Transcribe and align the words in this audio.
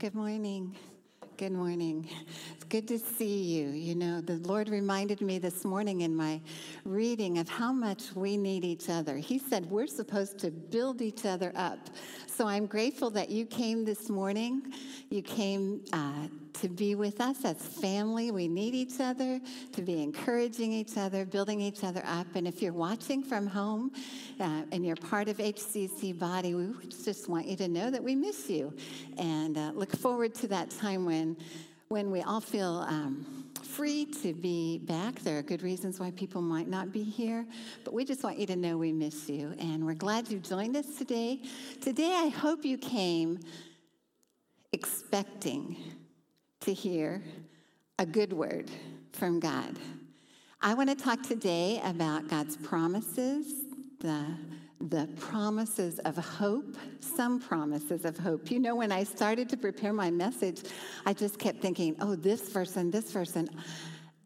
Good 0.00 0.14
morning. 0.14 0.74
Good 1.36 1.52
morning. 1.52 2.08
It's 2.54 2.64
good 2.64 2.88
to 2.88 2.98
see 2.98 3.42
you. 3.42 3.68
You 3.68 3.94
know, 3.94 4.22
the 4.22 4.38
Lord 4.48 4.70
reminded 4.70 5.20
me 5.20 5.38
this 5.38 5.62
morning 5.62 6.00
in 6.00 6.16
my 6.16 6.40
reading 6.86 7.36
of 7.36 7.50
how 7.50 7.70
much 7.70 8.14
we 8.14 8.38
need 8.38 8.64
each 8.64 8.88
other. 8.88 9.18
He 9.18 9.38
said 9.38 9.70
we're 9.70 9.86
supposed 9.86 10.38
to 10.38 10.50
build 10.50 11.02
each 11.02 11.26
other 11.26 11.52
up. 11.54 11.90
So 12.26 12.48
I'm 12.48 12.64
grateful 12.64 13.10
that 13.10 13.28
you 13.28 13.44
came 13.44 13.84
this 13.84 14.08
morning. 14.08 14.72
You 15.10 15.20
came 15.20 15.84
uh, 15.92 16.28
to 16.60 16.68
be 16.68 16.94
with 16.94 17.20
us 17.20 17.44
as 17.44 17.56
family. 17.56 18.30
We 18.30 18.48
need 18.48 18.74
each 18.74 19.00
other 19.00 19.40
to 19.72 19.82
be 19.82 20.02
encouraging 20.02 20.72
each 20.72 20.96
other, 20.96 21.24
building 21.24 21.60
each 21.60 21.84
other 21.84 22.02
up. 22.04 22.26
And 22.34 22.46
if 22.46 22.60
you're 22.60 22.72
watching 22.72 23.22
from 23.22 23.46
home 23.46 23.92
uh, 24.38 24.62
and 24.72 24.84
you're 24.84 24.96
part 24.96 25.28
of 25.28 25.38
HCC 25.38 26.18
Body, 26.18 26.54
we 26.54 26.72
just 26.86 27.28
want 27.28 27.46
you 27.46 27.56
to 27.56 27.68
know 27.68 27.90
that 27.90 28.02
we 28.02 28.14
miss 28.14 28.50
you 28.50 28.72
and 29.18 29.56
uh, 29.56 29.72
look 29.74 29.96
forward 29.96 30.34
to 30.36 30.48
that 30.48 30.70
time 30.70 31.04
when, 31.04 31.36
when 31.88 32.10
we 32.10 32.22
all 32.22 32.40
feel. 32.40 32.84
Um, 32.88 33.26
free 33.62 34.04
to 34.04 34.34
be 34.34 34.78
back. 34.78 35.20
There 35.20 35.38
are 35.38 35.42
good 35.42 35.62
reasons 35.62 36.00
why 36.00 36.10
people 36.10 36.42
might 36.42 36.66
not 36.66 36.92
be 36.92 37.04
here, 37.04 37.46
but 37.84 37.94
we 37.94 38.04
just 38.04 38.24
want 38.24 38.36
you 38.36 38.44
to 38.46 38.56
know 38.56 38.76
we 38.76 38.92
miss 38.92 39.28
you. 39.28 39.54
And 39.60 39.86
we're 39.86 39.94
glad 39.94 40.28
you 40.28 40.40
joined 40.40 40.76
us 40.76 40.98
today. 40.98 41.40
Today, 41.80 42.12
I 42.16 42.28
hope 42.28 42.64
you 42.64 42.76
came 42.76 43.38
expecting 44.72 45.76
to 46.60 46.74
hear 46.74 47.22
a 47.98 48.04
good 48.04 48.34
word 48.34 48.70
from 49.12 49.40
God. 49.40 49.78
I 50.60 50.74
want 50.74 50.90
to 50.90 50.94
talk 50.94 51.22
today 51.22 51.80
about 51.84 52.28
God's 52.28 52.58
promises, 52.58 53.46
the, 54.00 54.26
the 54.78 55.08
promises 55.18 56.00
of 56.00 56.18
hope, 56.18 56.76
some 57.00 57.40
promises 57.40 58.04
of 58.04 58.18
hope. 58.18 58.50
You 58.50 58.58
know, 58.58 58.76
when 58.76 58.92
I 58.92 59.04
started 59.04 59.48
to 59.48 59.56
prepare 59.56 59.94
my 59.94 60.10
message, 60.10 60.60
I 61.06 61.14
just 61.14 61.38
kept 61.38 61.62
thinking, 61.62 61.96
oh, 62.00 62.14
this 62.14 62.50
verse 62.50 62.76
and 62.76 62.92
this 62.92 63.10
verse. 63.10 63.36
And, 63.36 63.48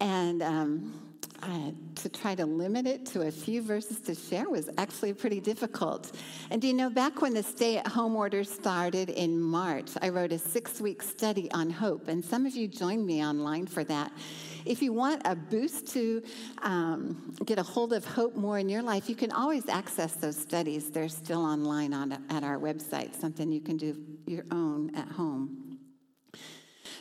and 0.01 0.43
um, 0.43 1.14
uh, 1.45 1.71
to 1.95 2.09
try 2.09 2.35
to 2.35 2.47
limit 2.47 2.87
it 2.87 3.05
to 3.05 3.23
a 3.23 3.31
few 3.31 3.61
verses 3.61 4.01
to 4.01 4.15
share 4.15 4.49
was 4.49 4.71
actually 4.79 5.13
pretty 5.13 5.41
difficult. 5.41 6.13
And 6.51 6.61
do 6.61 6.69
you 6.69 6.73
know, 6.73 6.89
back 6.89 7.21
when 7.21 7.35
the 7.35 7.43
stay 7.43 7.77
at 7.77 7.87
home 7.87 8.17
order 8.17 8.45
started 8.45 9.11
in 9.11 9.39
March, 9.39 9.91
I 10.01 10.09
wrote 10.09 10.33
a 10.33 10.39
six 10.39 10.81
week 10.81 11.03
study 11.03 11.51
on 11.53 11.69
hope, 11.69 12.09
and 12.09 12.25
some 12.25 12.47
of 12.47 12.57
you 12.57 12.67
joined 12.67 13.05
me 13.07 13.23
online 13.25 13.67
for 13.67 13.85
that. 13.85 14.11
If 14.65 14.81
you 14.81 14.95
want 14.95 15.21
a 15.27 15.37
boost 15.37 15.89
to 15.89 16.23
um, 16.63 17.37
get 17.45 17.59
a 17.59 17.63
hold 17.63 17.93
of 17.93 18.07
hope 18.07 18.35
more 18.35 18.59
in 18.59 18.71
your 18.71 18.83
life, 18.83 19.11
you 19.11 19.15
can 19.15 19.31
always 19.31 19.69
access 19.69 20.15
those 20.15 20.39
studies. 20.39 20.91
They're 20.91 21.11
still 21.11 21.45
online 21.45 21.93
on, 21.93 22.13
at 22.31 22.43
our 22.43 22.59
website, 22.59 23.15
something 23.15 23.53
you 23.53 23.61
can 23.61 23.77
do 23.77 23.95
your 24.27 24.45
own 24.51 24.95
at 24.97 25.09
home. 25.09 25.79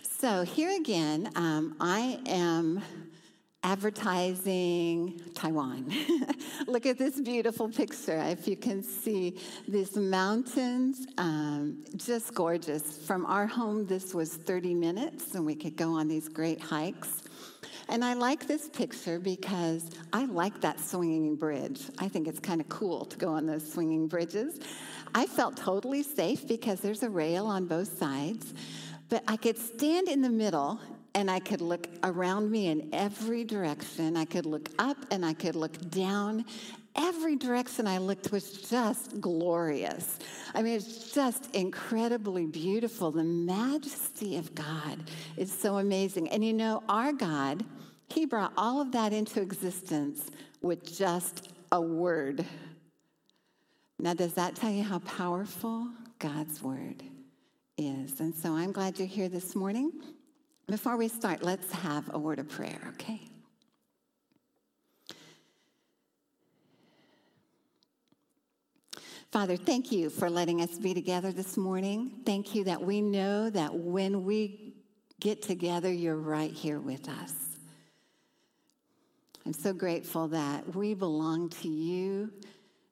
So, 0.01 0.43
here 0.43 0.77
again, 0.77 1.31
um, 1.35 1.75
I 1.79 2.19
am 2.25 2.81
advertising 3.63 5.21
Taiwan. 5.33 5.91
Look 6.67 6.85
at 6.85 6.97
this 6.97 7.19
beautiful 7.19 7.69
picture. 7.69 8.19
If 8.19 8.47
you 8.47 8.57
can 8.57 8.83
see 8.83 9.39
these 9.67 9.95
mountains, 9.95 11.07
um, 11.17 11.83
just 11.95 12.33
gorgeous. 12.33 12.97
From 12.97 13.25
our 13.25 13.47
home, 13.47 13.85
this 13.85 14.13
was 14.13 14.35
30 14.35 14.73
minutes, 14.73 15.35
and 15.35 15.45
we 15.45 15.55
could 15.55 15.77
go 15.77 15.93
on 15.93 16.07
these 16.07 16.27
great 16.27 16.61
hikes. 16.61 17.23
And 17.89 18.03
I 18.03 18.13
like 18.13 18.47
this 18.47 18.69
picture 18.69 19.19
because 19.19 19.91
I 20.11 20.25
like 20.25 20.61
that 20.61 20.79
swinging 20.79 21.35
bridge. 21.35 21.81
I 21.99 22.07
think 22.07 22.27
it's 22.27 22.39
kind 22.39 22.61
of 22.61 22.69
cool 22.69 23.05
to 23.05 23.17
go 23.17 23.29
on 23.29 23.45
those 23.45 23.71
swinging 23.71 24.07
bridges. 24.07 24.59
I 25.15 25.25
felt 25.25 25.57
totally 25.57 26.03
safe 26.03 26.47
because 26.47 26.79
there's 26.79 27.03
a 27.03 27.09
rail 27.09 27.45
on 27.45 27.65
both 27.65 27.97
sides, 27.97 28.53
but 29.09 29.23
I 29.27 29.37
could 29.37 29.57
stand 29.57 30.07
in 30.07 30.21
the 30.21 30.29
middle 30.29 30.79
and 31.15 31.29
I 31.29 31.39
could 31.39 31.61
look 31.61 31.87
around 32.03 32.49
me 32.49 32.67
in 32.67 32.89
every 32.91 33.43
direction. 33.43 34.17
I 34.17 34.25
could 34.25 34.45
look 34.45 34.69
up 34.79 34.97
and 35.11 35.25
I 35.25 35.33
could 35.33 35.55
look 35.55 35.89
down. 35.91 36.45
Every 36.95 37.35
direction 37.35 37.87
I 37.87 37.97
looked 37.97 38.31
was 38.31 38.51
just 38.69 39.19
glorious. 39.19 40.19
I 40.53 40.61
mean, 40.61 40.75
it's 40.75 41.11
just 41.11 41.53
incredibly 41.55 42.45
beautiful. 42.45 43.11
The 43.11 43.23
majesty 43.23 44.37
of 44.37 44.53
God 44.53 45.09
is 45.37 45.51
so 45.51 45.77
amazing. 45.77 46.29
And 46.29 46.43
you 46.43 46.53
know, 46.53 46.83
our 46.89 47.13
God, 47.13 47.63
He 48.09 48.25
brought 48.25 48.53
all 48.57 48.81
of 48.81 48.91
that 48.91 49.13
into 49.13 49.41
existence 49.41 50.29
with 50.61 50.97
just 50.97 51.49
a 51.71 51.81
word. 51.81 52.45
Now, 53.99 54.13
does 54.13 54.33
that 54.33 54.55
tell 54.55 54.71
you 54.71 54.83
how 54.83 54.99
powerful 54.99 55.87
God's 56.19 56.61
word 56.61 57.03
is? 57.77 58.19
And 58.19 58.33
so 58.33 58.53
I'm 58.53 58.71
glad 58.71 58.99
you're 58.99 59.07
here 59.07 59.29
this 59.29 59.55
morning. 59.55 59.91
Before 60.67 60.97
we 60.97 61.07
start, 61.07 61.43
let's 61.43 61.71
have 61.71 62.09
a 62.13 62.19
word 62.19 62.39
of 62.39 62.49
prayer, 62.49 62.79
okay? 62.93 63.21
Father, 69.31 69.57
thank 69.57 69.91
you 69.91 70.09
for 70.09 70.29
letting 70.29 70.61
us 70.61 70.77
be 70.77 70.93
together 70.93 71.31
this 71.31 71.57
morning. 71.57 72.11
Thank 72.25 72.53
you 72.53 72.63
that 72.65 72.81
we 72.81 73.01
know 73.01 73.49
that 73.49 73.73
when 73.73 74.23
we 74.23 74.75
get 75.19 75.41
together, 75.41 75.91
you're 75.91 76.15
right 76.15 76.51
here 76.51 76.79
with 76.79 77.09
us. 77.09 77.33
I'm 79.45 79.53
so 79.53 79.73
grateful 79.73 80.27
that 80.29 80.75
we 80.75 80.93
belong 80.93 81.49
to 81.49 81.67
you. 81.67 82.31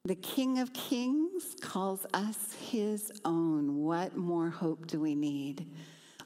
The 0.04 0.16
King 0.16 0.60
of 0.60 0.74
Kings 0.74 1.56
calls 1.62 2.06
us 2.14 2.54
his 2.60 3.12
own. 3.24 3.84
What 3.84 4.18
more 4.18 4.50
hope 4.50 4.88
do 4.88 5.00
we 5.00 5.14
need? 5.14 5.72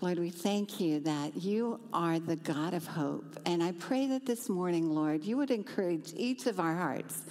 Lord, 0.06 0.20
we 0.20 0.30
thank 0.30 0.80
you 0.80 1.00
that 1.00 1.36
you 1.36 1.80
are 1.92 2.20
the 2.20 2.36
God 2.36 2.76
of 2.76 2.86
hope. 2.86 3.40
And 3.48 3.64
I 3.64 3.72
pray 3.72 4.06
that 4.06 4.24
this 4.24 4.50
morning, 4.50 4.94
Lord, 4.94 5.24
you 5.24 5.36
would 5.38 5.50
encourage 5.50 6.14
each 6.16 6.46
of 6.46 6.60
our 6.60 6.76
hearts 6.76 7.24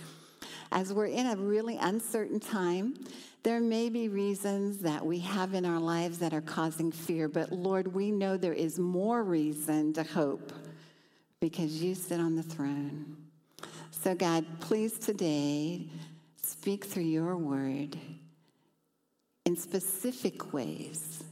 as 0.72 0.92
we're 0.92 1.06
in 1.06 1.28
a 1.28 1.36
really 1.36 1.76
uncertain 1.76 2.40
time. 2.40 2.96
There 3.44 3.60
may 3.60 3.90
be 3.90 4.08
reasons 4.08 4.78
that 4.78 5.06
we 5.06 5.20
have 5.20 5.54
in 5.54 5.64
our 5.64 5.78
lives 5.78 6.18
that 6.18 6.34
are 6.34 6.40
causing 6.40 6.90
fear, 6.90 7.28
but 7.28 7.52
Lord, 7.52 7.94
we 7.94 8.10
know 8.10 8.36
there 8.36 8.52
is 8.52 8.76
more 8.76 9.22
reason 9.22 9.92
to 9.92 10.02
hope 10.02 10.52
because 11.40 11.80
you 11.80 11.94
sit 11.94 12.18
on 12.18 12.34
the 12.34 12.42
throne. 12.42 13.16
So, 13.92 14.16
God, 14.16 14.44
please 14.58 14.98
today 14.98 15.86
speak 16.42 16.86
through 16.86 17.04
your 17.04 17.36
word 17.36 17.96
in 19.46 19.56
specific 19.56 20.52
ways 20.52 21.22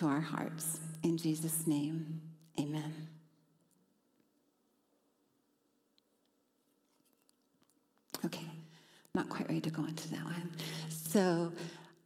to 0.00 0.06
our 0.06 0.20
hearts. 0.20 0.80
In 1.02 1.18
Jesus' 1.18 1.66
name, 1.66 2.22
amen. 2.58 3.06
Okay, 8.24 8.46
not 9.14 9.28
quite 9.28 9.46
ready 9.46 9.60
to 9.60 9.68
go 9.68 9.84
into 9.84 10.08
that 10.12 10.24
one. 10.24 10.50
So, 10.88 11.52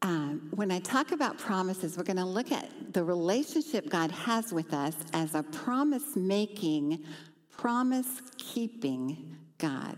um, 0.03 0.51
when 0.57 0.73
I 0.73 0.81
talk 0.81 1.13
about 1.13 1.39
promises, 1.39 1.97
we're 1.97 2.03
going 2.03 2.17
to 2.17 2.25
look 2.25 2.51
at 2.51 2.69
the 2.93 3.05
relationship 3.05 3.89
God 3.89 4.11
has 4.11 4.53
with 4.53 4.75
us 4.75 4.97
as 5.13 5.37
a 5.37 5.45
promise 5.45 6.17
making, 6.17 7.05
promise 7.53 8.23
keeping 8.39 9.37
God. 9.59 9.97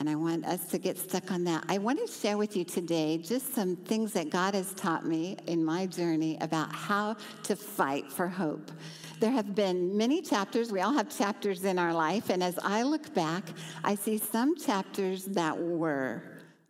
And 0.00 0.08
I 0.08 0.14
want 0.14 0.46
us 0.46 0.64
to 0.68 0.78
get 0.78 0.96
stuck 0.96 1.30
on 1.30 1.44
that. 1.44 1.62
I 1.68 1.76
want 1.76 2.04
to 2.04 2.10
share 2.10 2.38
with 2.38 2.56
you 2.56 2.64
today 2.64 3.18
just 3.18 3.54
some 3.54 3.76
things 3.76 4.14
that 4.14 4.30
God 4.30 4.54
has 4.54 4.72
taught 4.72 5.04
me 5.04 5.36
in 5.46 5.62
my 5.62 5.84
journey 5.84 6.38
about 6.40 6.74
how 6.74 7.18
to 7.42 7.54
fight 7.54 8.10
for 8.10 8.26
hope. 8.26 8.72
There 9.20 9.30
have 9.30 9.54
been 9.54 9.94
many 9.94 10.22
chapters. 10.22 10.72
We 10.72 10.80
all 10.80 10.94
have 10.94 11.14
chapters 11.14 11.64
in 11.66 11.78
our 11.78 11.92
life. 11.92 12.30
And 12.30 12.42
as 12.42 12.58
I 12.62 12.82
look 12.82 13.12
back, 13.12 13.44
I 13.84 13.94
see 13.94 14.16
some 14.16 14.56
chapters 14.56 15.26
that 15.26 15.58
were 15.58 16.22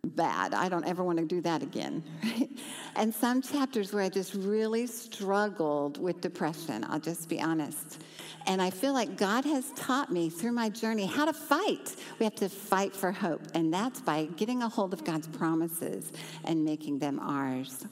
bad. 0.03 0.53
I 0.53 0.67
don't 0.67 0.85
ever 0.85 1.01
want 1.01 1.19
to 1.19 1.25
do 1.25 1.39
that 1.41 1.63
again. 1.63 2.03
And 2.93 3.13
some 3.15 3.41
chapters 3.41 3.93
where 3.93 4.03
I 4.03 4.09
just 4.09 4.33
really 4.33 4.85
struggled 4.85 5.97
with 5.97 6.19
depression. 6.19 6.85
I'll 6.89 6.99
just 6.99 7.29
be 7.29 7.41
honest. 7.41 8.03
And 8.47 8.61
I 8.61 8.69
feel 8.69 8.93
like 8.93 9.17
God 9.17 9.45
has 9.45 9.71
taught 9.73 10.11
me 10.11 10.29
through 10.29 10.51
my 10.51 10.69
journey 10.69 11.05
how 11.05 11.25
to 11.25 11.33
fight. 11.33 11.95
We 12.19 12.23
have 12.23 12.35
to 12.35 12.49
fight 12.49 12.95
for 12.95 13.11
hope, 13.11 13.41
and 13.53 13.73
that's 13.73 14.01
by 14.01 14.25
getting 14.35 14.63
a 14.63 14.69
hold 14.69 14.93
of 14.93 15.03
God's 15.03 15.27
promises 15.27 16.11
and 16.43 16.63
making 16.63 16.99
them 16.99 17.19
ours. 17.19 17.85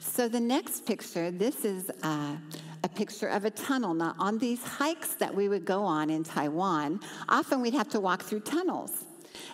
So, 0.00 0.28
the 0.28 0.40
next 0.40 0.86
picture 0.86 1.30
this 1.30 1.64
is 1.64 1.90
a, 2.02 2.36
a 2.84 2.88
picture 2.88 3.28
of 3.28 3.44
a 3.44 3.50
tunnel. 3.50 3.94
Now, 3.94 4.14
on 4.18 4.38
these 4.38 4.62
hikes 4.64 5.14
that 5.14 5.34
we 5.34 5.48
would 5.48 5.64
go 5.64 5.84
on 5.84 6.10
in 6.10 6.24
Taiwan, 6.24 7.00
often 7.28 7.60
we'd 7.60 7.74
have 7.74 7.88
to 7.90 8.00
walk 8.00 8.22
through 8.22 8.40
tunnels. 8.40 9.04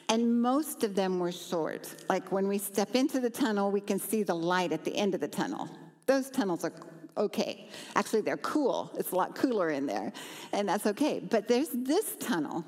And 0.08 0.40
most 0.40 0.84
of 0.84 0.94
them 0.94 1.18
were 1.18 1.32
short. 1.32 2.04
Like 2.08 2.30
when 2.32 2.48
we 2.48 2.58
step 2.58 2.94
into 2.94 3.20
the 3.20 3.30
tunnel, 3.30 3.70
we 3.70 3.80
can 3.80 3.98
see 3.98 4.22
the 4.22 4.34
light 4.34 4.72
at 4.72 4.84
the 4.84 4.96
end 4.96 5.14
of 5.14 5.20
the 5.20 5.28
tunnel. 5.28 5.68
Those 6.06 6.30
tunnels 6.30 6.64
are 6.64 6.72
okay. 7.16 7.68
Actually, 7.94 8.22
they're 8.22 8.36
cool. 8.38 8.90
It's 8.96 9.12
a 9.12 9.16
lot 9.16 9.34
cooler 9.34 9.70
in 9.70 9.86
there, 9.86 10.12
and 10.52 10.68
that's 10.68 10.86
okay. 10.86 11.20
But 11.20 11.48
there's 11.48 11.68
this 11.72 12.16
tunnel 12.16 12.64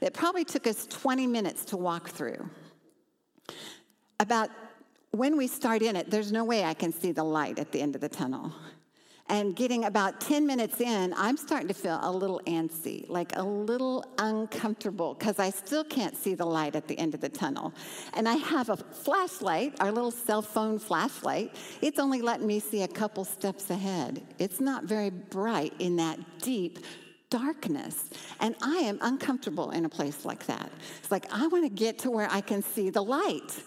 that 0.00 0.14
probably 0.14 0.44
took 0.44 0.66
us 0.66 0.86
20 0.86 1.26
minutes 1.26 1.64
to 1.66 1.76
walk 1.76 2.10
through. 2.10 2.48
About 4.20 4.50
when 5.12 5.36
we 5.36 5.46
start 5.46 5.82
in 5.82 5.96
it, 5.96 6.10
there's 6.10 6.32
no 6.32 6.44
way 6.44 6.64
I 6.64 6.74
can 6.74 6.92
see 6.92 7.12
the 7.12 7.24
light 7.24 7.58
at 7.58 7.70
the 7.70 7.80
end 7.80 7.94
of 7.94 8.00
the 8.00 8.08
tunnel. 8.08 8.52
And 9.28 9.56
getting 9.56 9.84
about 9.84 10.20
10 10.20 10.46
minutes 10.46 10.80
in, 10.80 11.14
I'm 11.16 11.36
starting 11.36 11.68
to 11.68 11.74
feel 11.74 11.98
a 12.02 12.10
little 12.10 12.40
antsy, 12.46 13.08
like 13.08 13.36
a 13.36 13.42
little 13.42 14.04
uncomfortable, 14.18 15.14
because 15.14 15.38
I 15.38 15.50
still 15.50 15.84
can't 15.84 16.16
see 16.16 16.34
the 16.34 16.44
light 16.44 16.76
at 16.76 16.88
the 16.88 16.98
end 16.98 17.14
of 17.14 17.20
the 17.20 17.28
tunnel. 17.28 17.72
And 18.14 18.28
I 18.28 18.34
have 18.34 18.68
a 18.68 18.76
flashlight, 18.76 19.74
our 19.80 19.90
little 19.90 20.10
cell 20.10 20.42
phone 20.42 20.78
flashlight. 20.78 21.56
It's 21.80 21.98
only 21.98 22.20
letting 22.20 22.46
me 22.46 22.60
see 22.60 22.82
a 22.82 22.88
couple 22.88 23.24
steps 23.24 23.70
ahead. 23.70 24.22
It's 24.38 24.60
not 24.60 24.84
very 24.84 25.10
bright 25.10 25.72
in 25.78 25.96
that 25.96 26.18
deep, 26.40 26.80
darkness. 27.30 28.10
And 28.40 28.54
I 28.60 28.76
am 28.78 28.98
uncomfortable 29.00 29.70
in 29.70 29.86
a 29.86 29.88
place 29.88 30.24
like 30.24 30.44
that. 30.46 30.70
It's 30.98 31.10
like, 31.10 31.32
I 31.32 31.46
want 31.46 31.64
to 31.64 31.70
get 31.70 32.00
to 32.00 32.10
where 32.10 32.28
I 32.30 32.42
can 32.42 32.62
see 32.62 32.90
the 32.90 33.02
light. 33.02 33.62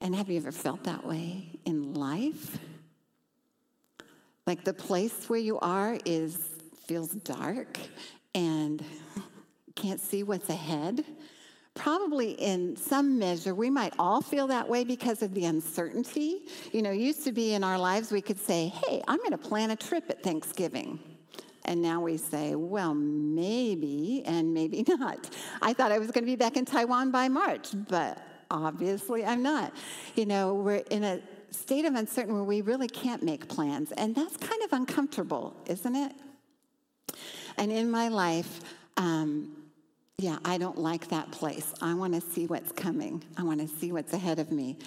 And 0.00 0.16
have 0.16 0.28
you 0.28 0.38
ever 0.38 0.50
felt 0.50 0.82
that 0.84 1.06
way 1.06 1.60
in 1.64 1.94
life? 1.94 2.58
Like 4.46 4.64
the 4.64 4.74
place 4.74 5.28
where 5.28 5.38
you 5.38 5.58
are 5.60 5.98
is 6.04 6.36
feels 6.86 7.10
dark 7.10 7.78
and 8.34 8.84
can't 9.76 10.00
see 10.00 10.22
what's 10.22 10.48
ahead. 10.48 11.04
Probably 11.74 12.32
in 12.32 12.76
some 12.76 13.18
measure, 13.18 13.54
we 13.54 13.70
might 13.70 13.94
all 13.98 14.20
feel 14.20 14.46
that 14.48 14.68
way 14.68 14.84
because 14.84 15.22
of 15.22 15.32
the 15.32 15.46
uncertainty. 15.46 16.42
You 16.72 16.82
know, 16.82 16.90
used 16.90 17.24
to 17.24 17.32
be 17.32 17.54
in 17.54 17.64
our 17.64 17.78
lives, 17.78 18.12
we 18.12 18.20
could 18.20 18.38
say, 18.38 18.68
hey, 18.68 19.02
I'm 19.08 19.18
going 19.18 19.30
to 19.30 19.38
plan 19.38 19.70
a 19.70 19.76
trip 19.76 20.10
at 20.10 20.22
Thanksgiving. 20.22 20.98
And 21.64 21.80
now 21.80 22.00
we 22.00 22.16
say, 22.16 22.56
well, 22.56 22.92
maybe 22.92 24.22
and 24.26 24.52
maybe 24.52 24.84
not. 24.88 25.30
I 25.62 25.72
thought 25.72 25.92
I 25.92 25.98
was 25.98 26.10
going 26.10 26.24
to 26.24 26.30
be 26.30 26.36
back 26.36 26.56
in 26.56 26.64
Taiwan 26.64 27.10
by 27.10 27.28
March, 27.28 27.68
but 27.88 28.18
obviously 28.50 29.24
I'm 29.24 29.42
not. 29.42 29.72
You 30.14 30.26
know, 30.26 30.54
we're 30.54 30.82
in 30.90 31.04
a 31.04 31.20
state 31.52 31.84
of 31.84 31.94
uncertainty 31.94 32.34
where 32.34 32.44
we 32.44 32.60
really 32.60 32.88
can't 32.88 33.22
make 33.22 33.48
plans. 33.48 33.92
And 33.92 34.14
that's 34.14 34.36
kind 34.36 34.62
of 34.62 34.72
uncomfortable, 34.72 35.54
isn't 35.66 35.94
it? 35.94 36.12
And 37.58 37.70
in 37.70 37.90
my 37.90 38.08
life, 38.08 38.60
um, 38.96 39.56
yeah, 40.18 40.38
I 40.44 40.58
don't 40.58 40.78
like 40.78 41.08
that 41.08 41.30
place. 41.30 41.74
I 41.82 41.94
want 41.94 42.14
to 42.14 42.20
see 42.20 42.46
what's 42.46 42.72
coming, 42.72 43.22
I 43.36 43.42
want 43.42 43.60
to 43.60 43.68
see 43.68 43.92
what's 43.92 44.12
ahead 44.12 44.38
of 44.38 44.50
me. 44.50 44.78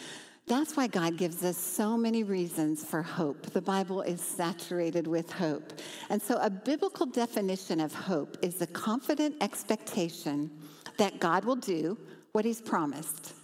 That's 0.48 0.78
why 0.78 0.86
God 0.86 1.18
gives 1.18 1.44
us 1.44 1.58
so 1.58 1.98
many 1.98 2.24
reasons 2.24 2.84
for 2.84 3.02
hope. 3.02 3.48
The 3.48 3.62
Bible 3.62 4.04
is 4.04 4.22
saturated 4.22 5.08
with 5.08 5.32
hope. 5.32 5.74
And 6.10 6.22
so, 6.22 6.38
a 6.38 6.52
biblical 6.52 7.08
definition 7.08 7.80
of 7.80 7.94
hope 7.94 8.38
is 8.44 8.56
the 8.56 8.68
confident 8.68 9.36
expectation 9.42 10.52
that 10.98 11.20
God 11.20 11.46
will 11.46 11.56
do 11.56 11.98
what 12.34 12.46
He's 12.46 12.62
promised. 12.62 13.35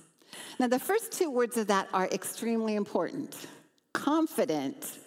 Now, 0.60 0.68
the 0.68 0.80
first 0.80 1.12
two 1.12 1.30
words 1.30 1.57
of 1.57 1.68
that 1.68 1.88
are 1.94 2.07
extremely 2.07 2.75
important 2.75 3.36
confident 3.94 5.00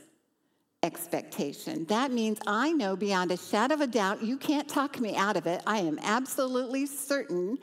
expectation. 0.85 1.87
That 1.87 2.13
means 2.13 2.39
I 2.47 2.73
know 2.73 2.95
beyond 2.95 3.33
a 3.33 3.39
shadow 3.39 3.75
of 3.75 3.81
a 3.81 3.87
doubt 3.87 4.23
you 4.23 4.37
can't 4.37 4.69
talk 4.69 5.01
me 5.01 5.17
out 5.17 5.37
of 5.37 5.47
it. 5.47 5.63
I 5.67 5.79
am 5.79 5.99
absolutely 6.03 6.85
certain, 6.85 7.59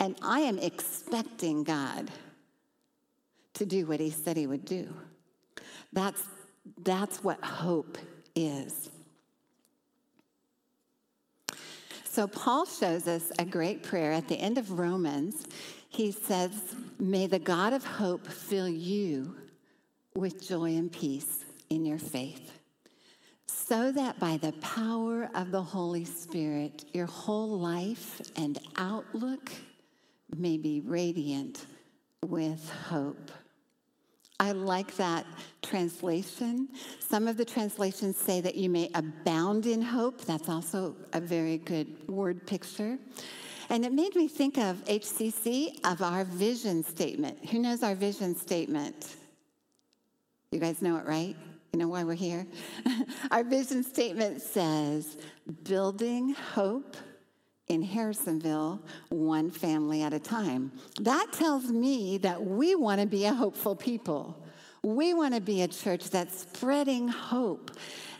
and 0.00 0.16
I 0.22 0.40
am 0.40 0.58
expecting 0.58 1.62
God 1.62 2.10
to 3.54 3.64
do 3.64 3.86
what 3.86 4.00
He 4.00 4.10
said 4.10 4.36
He 4.36 4.48
would 4.48 4.64
do. 4.64 4.92
That's, 5.92 6.22
that's 6.82 7.22
what 7.22 7.42
hope 7.44 7.96
is. 8.34 8.90
So, 12.04 12.26
Paul 12.26 12.64
shows 12.64 13.06
us 13.06 13.30
a 13.38 13.44
great 13.44 13.82
prayer 13.82 14.12
at 14.12 14.28
the 14.28 14.36
end 14.36 14.58
of 14.58 14.78
Romans 14.78 15.46
he 15.94 16.10
says, 16.10 16.74
May 16.98 17.26
the 17.26 17.38
God 17.38 17.72
of 17.72 17.84
hope 17.84 18.26
fill 18.26 18.68
you 18.68 19.36
with 20.16 20.46
joy 20.46 20.76
and 20.76 20.90
peace 20.90 21.44
in 21.70 21.84
your 21.84 21.98
faith, 21.98 22.52
so 23.46 23.92
that 23.92 24.18
by 24.18 24.36
the 24.36 24.52
power 24.54 25.30
of 25.34 25.50
the 25.50 25.62
Holy 25.62 26.04
Spirit, 26.04 26.84
your 26.92 27.06
whole 27.06 27.58
life 27.58 28.20
and 28.36 28.58
outlook 28.76 29.52
may 30.36 30.56
be 30.56 30.80
radiant 30.80 31.66
with 32.24 32.68
hope. 32.70 33.30
I 34.40 34.50
like 34.50 34.96
that 34.96 35.26
translation. 35.62 36.68
Some 36.98 37.28
of 37.28 37.36
the 37.36 37.44
translations 37.44 38.16
say 38.16 38.40
that 38.40 38.56
you 38.56 38.68
may 38.68 38.90
abound 38.94 39.66
in 39.66 39.80
hope. 39.80 40.22
That's 40.22 40.48
also 40.48 40.96
a 41.12 41.20
very 41.20 41.58
good 41.58 42.08
word 42.08 42.44
picture. 42.46 42.98
And 43.70 43.84
it 43.84 43.92
made 43.92 44.14
me 44.14 44.28
think 44.28 44.58
of 44.58 44.84
HCC, 44.84 45.78
of 45.84 46.02
our 46.02 46.24
vision 46.24 46.84
statement. 46.84 47.38
Who 47.50 47.58
knows 47.58 47.82
our 47.82 47.94
vision 47.94 48.36
statement? 48.36 49.16
You 50.50 50.60
guys 50.60 50.82
know 50.82 50.96
it, 50.96 51.06
right? 51.06 51.36
You 51.72 51.78
know 51.78 51.88
why 51.88 52.04
we're 52.04 52.14
here? 52.14 52.46
our 53.30 53.42
vision 53.42 53.82
statement 53.82 54.40
says 54.40 55.16
building 55.64 56.34
hope 56.34 56.96
in 57.68 57.82
Harrisonville, 57.82 58.80
one 59.08 59.50
family 59.50 60.02
at 60.02 60.12
a 60.12 60.20
time. 60.20 60.70
That 61.00 61.32
tells 61.32 61.64
me 61.64 62.18
that 62.18 62.44
we 62.44 62.74
want 62.74 63.00
to 63.00 63.06
be 63.06 63.24
a 63.24 63.32
hopeful 63.32 63.74
people. 63.74 64.40
We 64.82 65.14
want 65.14 65.34
to 65.34 65.40
be 65.40 65.62
a 65.62 65.68
church 65.68 66.10
that's 66.10 66.40
spreading 66.40 67.08
hope. 67.08 67.70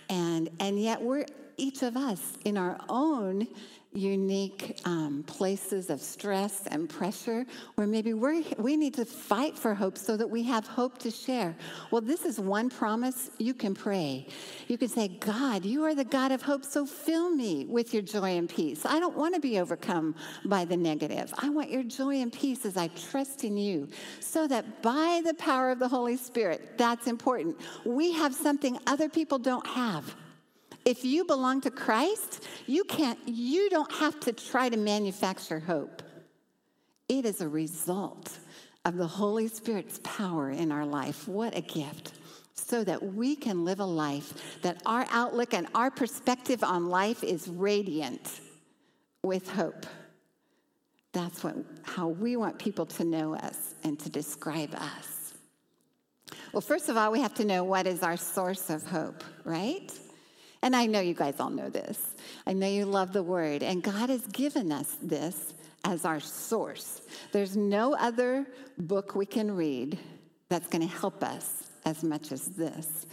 And, 0.08 0.48
and 0.60 0.80
yet, 0.80 1.00
we're 1.00 1.26
each 1.56 1.82
of 1.82 1.96
us 1.96 2.38
in 2.44 2.56
our 2.56 2.80
own 2.88 3.46
unique 3.94 4.80
um, 4.84 5.22
places 5.26 5.88
of 5.88 6.00
stress 6.00 6.66
and 6.66 6.88
pressure 6.88 7.46
where 7.76 7.86
maybe 7.86 8.12
we 8.12 8.44
we 8.58 8.76
need 8.76 8.94
to 8.94 9.04
fight 9.04 9.56
for 9.56 9.74
hope 9.74 9.96
so 9.96 10.16
that 10.16 10.28
we 10.28 10.42
have 10.42 10.66
hope 10.66 10.98
to 10.98 11.10
share. 11.10 11.54
Well, 11.90 12.00
this 12.00 12.24
is 12.24 12.40
one 12.40 12.68
promise 12.68 13.30
you 13.38 13.54
can 13.54 13.74
pray. 13.74 14.26
You 14.66 14.76
can 14.76 14.88
say, 14.88 15.08
God, 15.08 15.64
you 15.64 15.84
are 15.84 15.94
the 15.94 16.04
God 16.04 16.32
of 16.32 16.42
hope, 16.42 16.64
so 16.64 16.84
fill 16.84 17.30
me 17.30 17.66
with 17.66 17.94
your 17.94 18.02
joy 18.02 18.36
and 18.36 18.48
peace. 18.48 18.84
I 18.84 18.98
don't 18.98 19.16
want 19.16 19.34
to 19.34 19.40
be 19.40 19.60
overcome 19.60 20.14
by 20.44 20.64
the 20.64 20.76
negative. 20.76 21.32
I 21.38 21.48
want 21.50 21.70
your 21.70 21.84
joy 21.84 22.16
and 22.16 22.32
peace 22.32 22.66
as 22.66 22.76
I 22.76 22.88
trust 22.88 23.44
in 23.44 23.56
you, 23.56 23.88
so 24.20 24.48
that 24.48 24.82
by 24.82 25.22
the 25.24 25.34
power 25.34 25.70
of 25.70 25.78
the 25.78 25.88
Holy 25.88 26.16
Spirit, 26.16 26.76
that's 26.76 27.06
important, 27.06 27.56
we 27.84 28.12
have 28.12 28.34
something 28.34 28.78
other 28.86 29.08
people 29.08 29.38
don't 29.38 29.66
have. 29.66 30.14
If 30.84 31.04
you 31.04 31.24
belong 31.24 31.62
to 31.62 31.70
Christ, 31.70 32.46
you 32.66 32.84
can't 32.84 33.18
you 33.26 33.70
don't 33.70 33.90
have 33.92 34.20
to 34.20 34.32
try 34.32 34.68
to 34.68 34.76
manufacture 34.76 35.58
hope. 35.58 36.02
It 37.08 37.24
is 37.24 37.40
a 37.40 37.48
result 37.48 38.38
of 38.84 38.96
the 38.96 39.06
Holy 39.06 39.48
Spirit's 39.48 40.00
power 40.02 40.50
in 40.50 40.70
our 40.70 40.84
life. 40.84 41.26
What 41.26 41.56
a 41.56 41.60
gift. 41.60 42.12
So 42.54 42.84
that 42.84 43.14
we 43.14 43.36
can 43.36 43.64
live 43.64 43.80
a 43.80 43.84
life 43.84 44.60
that 44.62 44.80
our 44.86 45.06
outlook 45.10 45.54
and 45.54 45.66
our 45.74 45.90
perspective 45.90 46.62
on 46.62 46.88
life 46.88 47.22
is 47.24 47.48
radiant 47.48 48.40
with 49.22 49.50
hope. 49.50 49.86
That's 51.12 51.44
what, 51.44 51.56
how 51.82 52.08
we 52.08 52.36
want 52.36 52.58
people 52.58 52.86
to 52.86 53.04
know 53.04 53.34
us 53.34 53.74
and 53.84 53.98
to 54.00 54.08
describe 54.08 54.74
us. 54.74 55.34
Well, 56.52 56.60
first 56.60 56.88
of 56.88 56.96
all, 56.96 57.12
we 57.12 57.20
have 57.20 57.34
to 57.34 57.44
know 57.44 57.64
what 57.64 57.86
is 57.86 58.02
our 58.02 58.16
source 58.16 58.70
of 58.70 58.84
hope, 58.86 59.22
right? 59.44 59.92
And 60.64 60.74
I 60.74 60.86
know 60.86 61.00
you 61.00 61.12
guys 61.12 61.40
all 61.40 61.50
know 61.50 61.68
this. 61.68 62.14
I 62.46 62.54
know 62.54 62.66
you 62.66 62.86
love 62.86 63.12
the 63.12 63.22
word. 63.22 63.62
And 63.62 63.82
God 63.82 64.08
has 64.08 64.26
given 64.28 64.72
us 64.72 64.96
this 65.02 65.52
as 65.84 66.06
our 66.06 66.20
source. 66.20 67.02
There's 67.32 67.54
no 67.54 67.94
other 67.96 68.46
book 68.78 69.14
we 69.14 69.26
can 69.26 69.54
read 69.54 69.98
that's 70.48 70.66
going 70.68 70.80
to 70.80 70.92
help 70.92 71.22
us 71.22 71.64
as 71.84 72.02
much 72.02 72.32
as 72.32 72.46
this. 72.46 73.04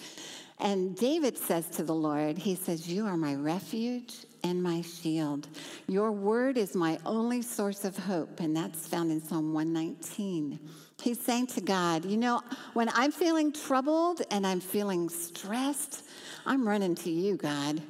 And 0.59 0.95
David 0.95 1.37
says 1.37 1.67
to 1.71 1.83
the 1.83 1.93
Lord, 1.93 2.37
He 2.37 2.55
says, 2.55 2.87
You 2.87 3.05
are 3.05 3.17
my 3.17 3.35
refuge 3.35 4.13
and 4.45 4.63
my 4.63 4.81
shield. 4.81 5.49
Your 5.87 6.13
word 6.13 6.57
is 6.57 6.73
my 6.73 6.99
only 7.05 7.41
source 7.41 7.83
of 7.83 7.97
hope. 7.97 8.39
And 8.39 8.55
that's 8.55 8.87
found 8.87 9.11
in 9.11 9.21
Psalm 9.21 9.51
119. 9.53 10.57
He's 11.01 11.19
saying 11.19 11.47
to 11.47 11.61
God, 11.61 12.05
You 12.05 12.17
know, 12.17 12.41
when 12.73 12.89
I'm 12.93 13.11
feeling 13.11 13.51
troubled 13.51 14.21
and 14.31 14.45
I'm 14.45 14.59
feeling 14.59 15.09
stressed, 15.09 16.03
I'm 16.45 16.67
running 16.67 16.95
to 16.95 17.09
you, 17.09 17.37
God. 17.37 17.81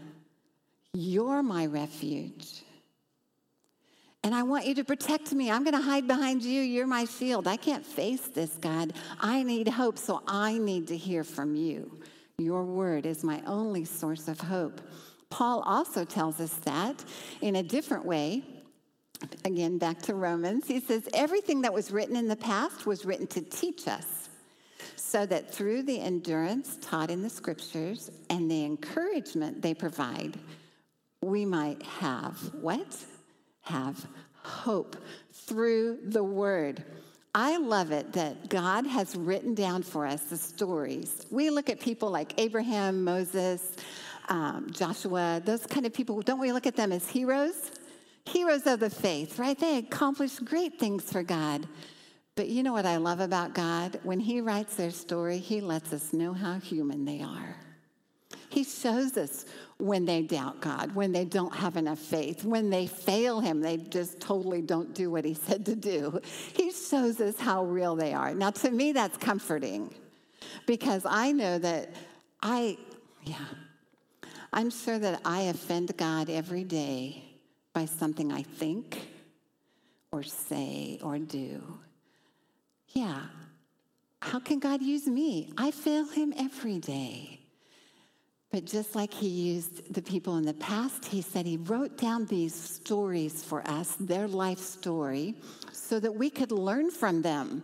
You're 0.94 1.41
my 1.41 1.65
refuge. 1.68 2.63
And 4.24 4.36
I 4.36 4.44
want 4.44 4.65
you 4.68 4.75
to 4.75 4.84
protect 4.84 5.34
me. 5.34 5.50
I'm 5.50 5.63
going 5.63 5.75
to 5.75 5.82
hide 5.82 6.08
behind 6.08 6.44
you. 6.44 6.62
You're 6.62 6.86
my 6.86 7.06
shield. 7.06 7.48
I 7.48 7.58
can't 7.58 7.86
face 7.86 8.27
this, 8.27 8.51
God. 8.58 8.94
I 9.20 9.41
need 9.41 9.68
hope, 9.68 9.98
so 9.98 10.22
I 10.27 10.58
need 10.60 10.88
to 10.88 10.98
hear 10.98 11.24
from 11.24 11.56
you. 11.56 12.00
Your 12.38 12.63
word 12.63 13.06
is 13.06 13.24
my 13.24 13.41
only 13.48 13.84
source 13.84 14.27
of 14.27 14.39
hope. 14.39 14.80
Paul 15.30 15.63
also 15.65 16.06
tells 16.06 16.39
us 16.39 16.53
that 16.65 17.03
in 17.41 17.56
a 17.56 17.63
different 17.63 18.06
way. 18.06 18.44
Again, 19.46 19.78
back 19.78 20.01
to 20.04 20.16
Romans. 20.16 20.68
He 20.68 20.80
says, 20.80 21.08
Everything 21.13 21.62
that 21.62 21.74
was 21.74 21.92
written 21.92 22.16
in 22.16 22.28
the 22.28 22.36
past 22.36 22.86
was 22.86 23.06
written 23.06 23.28
to 23.28 23.42
teach 23.42 23.88
us 23.88 24.30
so 24.96 25.25
that 25.25 25.54
through 25.54 25.84
the 25.84 26.00
endurance 26.00 26.78
taught 26.82 27.10
in 27.10 27.22
the 27.22 27.30
scriptures 27.30 28.10
and 28.30 28.50
the 28.50 28.63
encouragement 28.63 29.62
they 29.62 29.74
provide, 29.74 30.38
we 31.22 31.46
might 31.46 31.82
have 31.84 32.38
what? 32.56 32.98
Have 33.62 34.08
hope 34.44 34.96
through 35.34 36.00
the 36.04 36.24
word. 36.24 36.84
I 37.34 37.58
love 37.58 37.92
it 37.92 38.12
that 38.13 38.50
God 38.50 38.86
has 38.86 39.16
written 39.16 39.54
down 39.54 39.84
for 39.84 40.06
us 40.06 40.24
the 40.24 40.38
stories. 40.38 41.25
We 41.30 41.50
look 41.50 41.70
at 41.70 41.80
people 41.80 42.10
like 42.10 42.34
Abraham, 42.38 43.04
Moses, 43.04 43.75
um, 44.30 44.68
Joshua, 44.72 45.42
those 45.46 45.66
kind 45.66 45.86
of 45.86 45.94
people. 45.94 46.22
Don't 46.22 46.40
we 46.40 46.51
look 46.51 46.66
at 46.66 46.75
them 46.75 46.92
as 46.92 47.08
heroes? 47.10 47.72
Heroes 48.25 48.68
of 48.68 48.80
the 48.80 48.90
faith, 48.90 49.40
right? 49.40 49.58
They 49.58 49.78
accomplished 49.78 50.46
great 50.46 50.80
things 50.80 51.12
for 51.12 51.24
God. 51.24 51.68
But 52.36 52.48
you 52.48 52.63
know 52.63 52.74
what 52.74 52.86
I 52.86 52.98
love 52.98 53.20
about 53.20 53.54
God? 53.54 54.00
When 54.04 54.20
He 54.20 54.42
writes 54.42 54.75
their 54.75 54.92
story, 54.92 55.38
He 55.38 55.60
lets 55.60 55.92
us 55.92 56.13
know 56.13 56.34
how 56.34 56.60
human 56.60 57.04
they 57.06 57.22
are. 57.22 57.56
He 58.50 58.63
shows 58.63 59.18
us 59.18 59.46
when 59.78 60.06
they 60.06 60.22
doubt 60.22 60.62
God, 60.62 60.94
when 60.94 61.12
they 61.12 61.25
don't 61.25 61.54
have 61.56 61.78
enough 61.78 62.00
faith, 62.00 62.44
when 62.44 62.70
they 62.70 62.86
fail 62.86 63.40
Him, 63.40 63.62
they 63.62 63.78
just 63.78 64.20
totally 64.20 64.62
don't 64.62 64.94
do 64.94 65.10
what 65.10 65.25
He 65.25 65.34
said 65.34 65.66
to 65.66 65.75
do. 65.75 66.20
He 66.54 66.72
shows 66.72 67.20
us 67.20 67.40
how 67.40 67.63
real 67.66 67.96
they 67.96 68.13
are. 68.13 68.34
Now, 68.34 68.51
to 68.51 68.72
me, 68.72 68.92
that's 68.92 69.18
comforting 69.18 69.94
because 70.66 71.06
I 71.06 71.32
know 71.32 71.58
that 71.60 71.96
I, 72.42 72.78
yeah, 73.24 73.36
I'm 74.54 74.70
sure 74.70 75.00
that 75.00 75.22
I 75.25 75.44
offend 75.44 75.96
God 75.98 76.30
every 76.30 76.63
day 76.63 77.31
by 77.74 77.86
something 77.86 78.32
I 78.32 78.44
think 78.44 79.00
or 80.12 80.24
say 80.24 81.00
or 81.01 81.20
do. 81.20 81.62
Yeah, 82.90 83.22
how 84.22 84.40
can 84.40 84.60
God 84.60 84.82
use 84.82 85.08
me? 85.08 85.51
I 85.58 85.72
fail 85.72 86.06
Him 86.06 86.34
every 86.38 86.80
day. 86.80 87.42
But 88.51 88.66
just 88.66 88.96
like 88.96 89.13
he 89.13 89.28
used 89.28 89.94
the 89.94 90.01
people 90.01 90.36
in 90.38 90.46
the 90.46 90.54
past, 90.54 91.06
he 91.06 91.22
said 91.22 91.46
he 91.46 91.56
wrote 91.56 91.98
down 91.98 92.25
these 92.25 92.54
stories 92.54 93.42
for 93.42 93.66
us, 93.66 93.96
their 93.98 94.28
life 94.28 94.60
story, 94.60 95.36
so 95.72 96.01
that 96.01 96.13
we 96.13 96.30
could 96.30 96.51
learn 96.51 96.92
from 96.92 97.22
them 97.22 97.63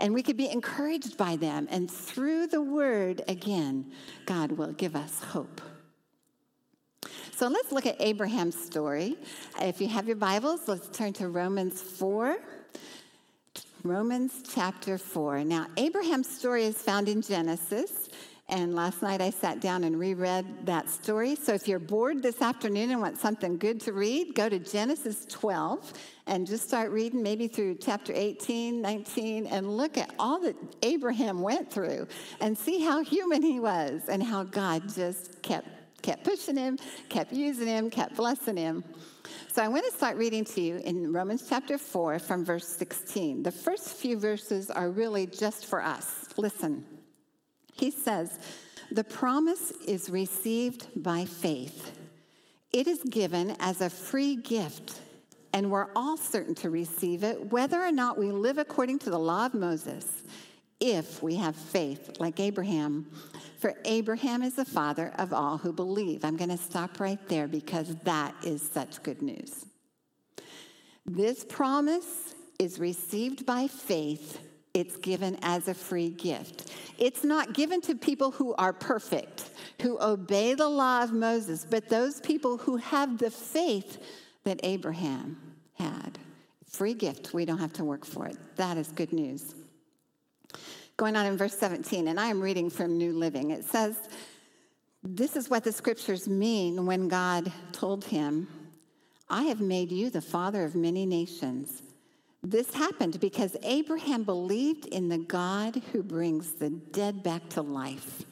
and 0.00 0.12
we 0.12 0.22
could 0.22 0.36
be 0.36 0.50
encouraged 0.50 1.16
by 1.16 1.36
them. 1.36 1.68
And 1.70 1.88
through 1.88 2.48
the 2.48 2.62
word, 2.62 3.22
again, 3.28 3.92
God 4.26 4.52
will 4.52 4.72
give 4.72 4.96
us 4.96 5.22
hope. 5.22 5.60
So 7.38 7.46
let's 7.46 7.70
look 7.70 7.86
at 7.86 7.94
Abraham's 8.00 8.60
story. 8.60 9.16
If 9.60 9.80
you 9.80 9.86
have 9.86 10.08
your 10.08 10.16
Bibles, 10.16 10.66
let's 10.66 10.88
turn 10.88 11.12
to 11.12 11.28
Romans 11.28 11.80
4. 11.80 12.36
Romans 13.84 14.42
chapter 14.52 14.98
4. 14.98 15.44
Now, 15.44 15.68
Abraham's 15.76 16.28
story 16.28 16.64
is 16.64 16.82
found 16.82 17.08
in 17.08 17.22
Genesis. 17.22 18.08
And 18.48 18.74
last 18.74 19.02
night 19.02 19.20
I 19.20 19.30
sat 19.30 19.60
down 19.60 19.84
and 19.84 20.00
reread 20.00 20.66
that 20.66 20.90
story. 20.90 21.36
So 21.36 21.54
if 21.54 21.68
you're 21.68 21.78
bored 21.78 22.24
this 22.24 22.42
afternoon 22.42 22.90
and 22.90 23.00
want 23.00 23.18
something 23.18 23.56
good 23.56 23.80
to 23.82 23.92
read, 23.92 24.34
go 24.34 24.48
to 24.48 24.58
Genesis 24.58 25.24
12 25.26 25.92
and 26.26 26.44
just 26.44 26.66
start 26.66 26.90
reading 26.90 27.22
maybe 27.22 27.46
through 27.46 27.76
chapter 27.76 28.12
18, 28.16 28.82
19, 28.82 29.46
and 29.46 29.76
look 29.76 29.96
at 29.96 30.12
all 30.18 30.40
that 30.40 30.56
Abraham 30.82 31.40
went 31.40 31.72
through 31.72 32.08
and 32.40 32.58
see 32.58 32.80
how 32.80 33.00
human 33.04 33.42
he 33.42 33.60
was 33.60 34.08
and 34.08 34.24
how 34.24 34.42
God 34.42 34.92
just 34.92 35.40
kept 35.42 35.77
kept 36.02 36.24
pushing 36.24 36.56
him, 36.56 36.78
kept 37.08 37.32
using 37.32 37.66
him, 37.66 37.90
kept 37.90 38.16
blessing 38.16 38.56
him. 38.56 38.84
So 39.52 39.62
I 39.62 39.68
want 39.68 39.84
to 39.84 39.92
start 39.92 40.16
reading 40.16 40.44
to 40.44 40.60
you 40.60 40.76
in 40.76 41.12
Romans 41.12 41.46
chapter 41.48 41.78
4 41.78 42.18
from 42.18 42.44
verse 42.44 42.66
16. 42.66 43.42
The 43.42 43.52
first 43.52 43.96
few 43.96 44.18
verses 44.18 44.70
are 44.70 44.90
really 44.90 45.26
just 45.26 45.66
for 45.66 45.82
us. 45.82 46.28
Listen. 46.36 46.84
He 47.74 47.90
says, 47.90 48.38
The 48.90 49.04
promise 49.04 49.70
is 49.86 50.10
received 50.10 50.88
by 50.96 51.24
faith. 51.24 51.98
It 52.72 52.86
is 52.86 53.02
given 53.04 53.56
as 53.60 53.80
a 53.80 53.88
free 53.88 54.36
gift, 54.36 55.00
and 55.52 55.70
we're 55.70 55.88
all 55.96 56.16
certain 56.16 56.54
to 56.56 56.70
receive 56.70 57.24
it, 57.24 57.50
whether 57.50 57.82
or 57.82 57.92
not 57.92 58.18
we 58.18 58.30
live 58.30 58.58
according 58.58 58.98
to 59.00 59.10
the 59.10 59.18
law 59.18 59.46
of 59.46 59.54
Moses, 59.54 60.22
if 60.80 61.22
we 61.22 61.36
have 61.36 61.56
faith 61.56 62.18
like 62.18 62.40
Abraham. 62.40 63.06
For 63.58 63.74
Abraham 63.84 64.42
is 64.42 64.54
the 64.54 64.64
father 64.64 65.12
of 65.18 65.32
all 65.32 65.58
who 65.58 65.72
believe. 65.72 66.24
I'm 66.24 66.36
going 66.36 66.50
to 66.50 66.56
stop 66.56 67.00
right 67.00 67.18
there 67.28 67.48
because 67.48 67.94
that 68.04 68.34
is 68.44 68.62
such 68.62 69.02
good 69.02 69.22
news. 69.22 69.66
This 71.04 71.44
promise 71.44 72.34
is 72.58 72.78
received 72.78 73.46
by 73.46 73.66
faith 73.66 74.40
it's 74.74 74.96
given 74.96 75.36
as 75.42 75.66
a 75.66 75.74
free 75.74 76.10
gift. 76.10 76.70
It's 76.98 77.24
not 77.24 77.52
given 77.52 77.80
to 77.80 77.96
people 77.96 78.30
who 78.30 78.54
are 78.54 78.72
perfect, 78.72 79.50
who 79.82 80.00
obey 80.00 80.54
the 80.54 80.68
law 80.68 81.02
of 81.02 81.12
Moses, 81.12 81.66
but 81.68 81.88
those 81.88 82.20
people 82.20 82.58
who 82.58 82.76
have 82.76 83.18
the 83.18 83.30
faith 83.30 84.00
that 84.44 84.60
Abraham 84.62 85.36
had. 85.74 86.18
Free 86.64 86.94
gift. 86.94 87.34
We 87.34 87.44
don't 87.44 87.58
have 87.58 87.72
to 87.74 87.84
work 87.84 88.04
for 88.04 88.26
it. 88.26 88.36
That 88.56 88.76
is 88.76 88.88
good 88.88 89.12
news. 89.12 89.54
Going 90.96 91.16
on 91.16 91.26
in 91.26 91.36
verse 91.36 91.56
17, 91.56 92.08
and 92.08 92.18
I 92.18 92.26
am 92.26 92.40
reading 92.40 92.70
from 92.70 92.98
New 92.98 93.12
Living. 93.12 93.50
It 93.50 93.64
says, 93.64 93.96
This 95.02 95.36
is 95.36 95.48
what 95.48 95.64
the 95.64 95.72
scriptures 95.72 96.28
mean 96.28 96.86
when 96.86 97.08
God 97.08 97.52
told 97.72 98.04
him, 98.04 98.48
I 99.28 99.42
have 99.44 99.60
made 99.60 99.92
you 99.92 100.10
the 100.10 100.20
father 100.20 100.64
of 100.64 100.74
many 100.74 101.06
nations. 101.06 101.82
This 102.42 102.72
happened 102.72 103.20
because 103.20 103.56
Abraham 103.62 104.24
believed 104.24 104.86
in 104.86 105.08
the 105.08 105.18
God 105.18 105.82
who 105.92 106.02
brings 106.02 106.52
the 106.52 106.70
dead 106.70 107.22
back 107.22 107.48
to 107.50 107.62
life 107.62 108.24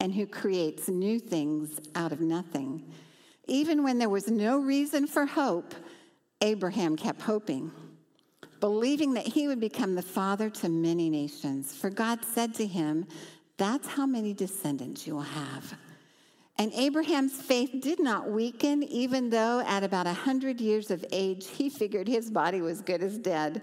and 0.00 0.12
who 0.12 0.26
creates 0.26 0.88
new 0.88 1.18
things 1.18 1.78
out 1.94 2.12
of 2.12 2.20
nothing. 2.20 2.92
Even 3.46 3.82
when 3.82 3.98
there 3.98 4.08
was 4.08 4.28
no 4.28 4.58
reason 4.58 5.06
for 5.06 5.26
hope, 5.26 5.74
Abraham 6.40 6.96
kept 6.96 7.22
hoping, 7.22 7.70
believing 8.60 9.14
that 9.14 9.26
he 9.26 9.48
would 9.48 9.60
become 9.60 9.94
the 9.94 10.02
father 10.02 10.50
to 10.50 10.68
many 10.68 11.10
nations. 11.10 11.74
For 11.74 11.90
God 11.90 12.24
said 12.24 12.54
to 12.54 12.66
him, 12.66 13.06
That's 13.56 13.88
how 13.88 14.06
many 14.06 14.34
descendants 14.34 15.06
you 15.06 15.14
will 15.14 15.22
have. 15.22 15.74
And 16.58 16.72
Abraham's 16.74 17.40
faith 17.40 17.70
did 17.80 18.00
not 18.00 18.30
weaken, 18.30 18.82
even 18.82 19.30
though 19.30 19.60
at 19.66 19.82
about 19.82 20.04
100 20.04 20.60
years 20.60 20.90
of 20.90 21.04
age, 21.10 21.46
he 21.46 21.70
figured 21.70 22.06
his 22.06 22.30
body 22.30 22.60
was 22.60 22.82
good 22.82 23.02
as 23.02 23.16
dead. 23.16 23.62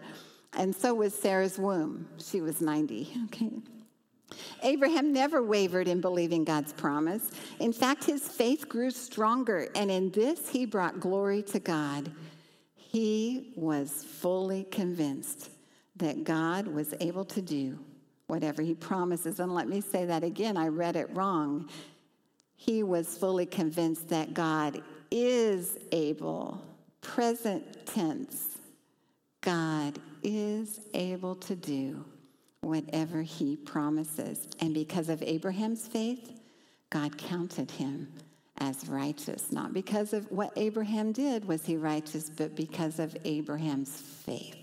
And 0.54 0.76
so 0.76 0.96
was 0.96 1.14
Sarah's 1.14 1.60
womb. 1.60 2.08
She 2.18 2.42
was 2.42 2.60
90. 2.60 3.08
Okay. 3.26 3.52
Abraham 4.64 5.14
never 5.14 5.44
wavered 5.44 5.88
in 5.88 6.02
believing 6.02 6.44
God's 6.44 6.74
promise. 6.74 7.32
In 7.60 7.72
fact, 7.72 8.04
his 8.04 8.28
faith 8.28 8.68
grew 8.68 8.92
stronger, 8.92 9.70
and 9.76 9.92
in 9.92 10.10
this 10.12 10.50
he 10.50 10.66
brought 10.66 11.00
glory 11.00 11.44
to 11.44 11.60
God. 11.60 12.12
He 12.98 13.54
was 13.56 14.04
fully 14.04 14.64
convinced 14.64 15.52
that 15.98 16.24
God 16.24 16.66
was 16.66 16.96
able 17.00 17.26
to 17.26 17.44
do 17.44 17.78
whatever 18.26 18.64
he 18.64 18.74
promises. 18.74 19.40
And 19.40 19.54
let 19.54 19.70
me 19.70 19.82
say 19.82 20.06
that 20.06 20.24
again, 20.24 20.58
I 20.58 20.70
read 20.70 20.96
it 20.96 21.08
wrong 21.16 21.70
he 22.56 22.82
was 22.82 23.16
fully 23.16 23.46
convinced 23.46 24.10
that 24.10 24.34
God 24.34 24.82
is 25.12 25.78
able, 25.92 26.60
present 27.02 27.86
tense, 27.86 28.58
God 29.42 30.00
is 30.24 30.80
able 30.96 31.36
to 31.36 31.56
do 31.56 32.04
whatever 32.62 33.22
he 33.22 33.58
promises. 33.58 34.48
And 34.60 34.74
because 34.74 35.08
of 35.10 35.22
Abraham's 35.22 35.88
faith, 35.88 36.32
God 36.90 37.16
counted 37.16 37.70
him 37.70 38.12
as 38.60 38.88
righteous. 38.88 39.52
Not 39.52 39.74
because 39.74 40.14
of 40.14 40.30
what 40.32 40.52
Abraham 40.56 41.12
did 41.12 41.46
was 41.46 41.66
he 41.66 41.78
righteous, 41.78 42.30
but 42.30 42.56
because 42.56 43.00
of 43.00 43.16
Abraham's 43.26 44.00
faith. 44.00 44.56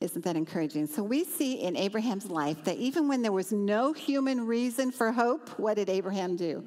Isn't 0.00 0.24
that 0.24 0.36
encouraging? 0.36 0.86
So 0.86 1.02
we 1.02 1.24
see 1.24 1.62
in 1.62 1.76
Abraham's 1.76 2.26
life 2.26 2.64
that 2.64 2.76
even 2.76 3.08
when 3.08 3.22
there 3.22 3.32
was 3.32 3.52
no 3.52 3.92
human 3.92 4.46
reason 4.46 4.90
for 4.90 5.12
hope, 5.12 5.48
what 5.58 5.76
did 5.76 5.88
Abraham 5.88 6.36
do? 6.36 6.64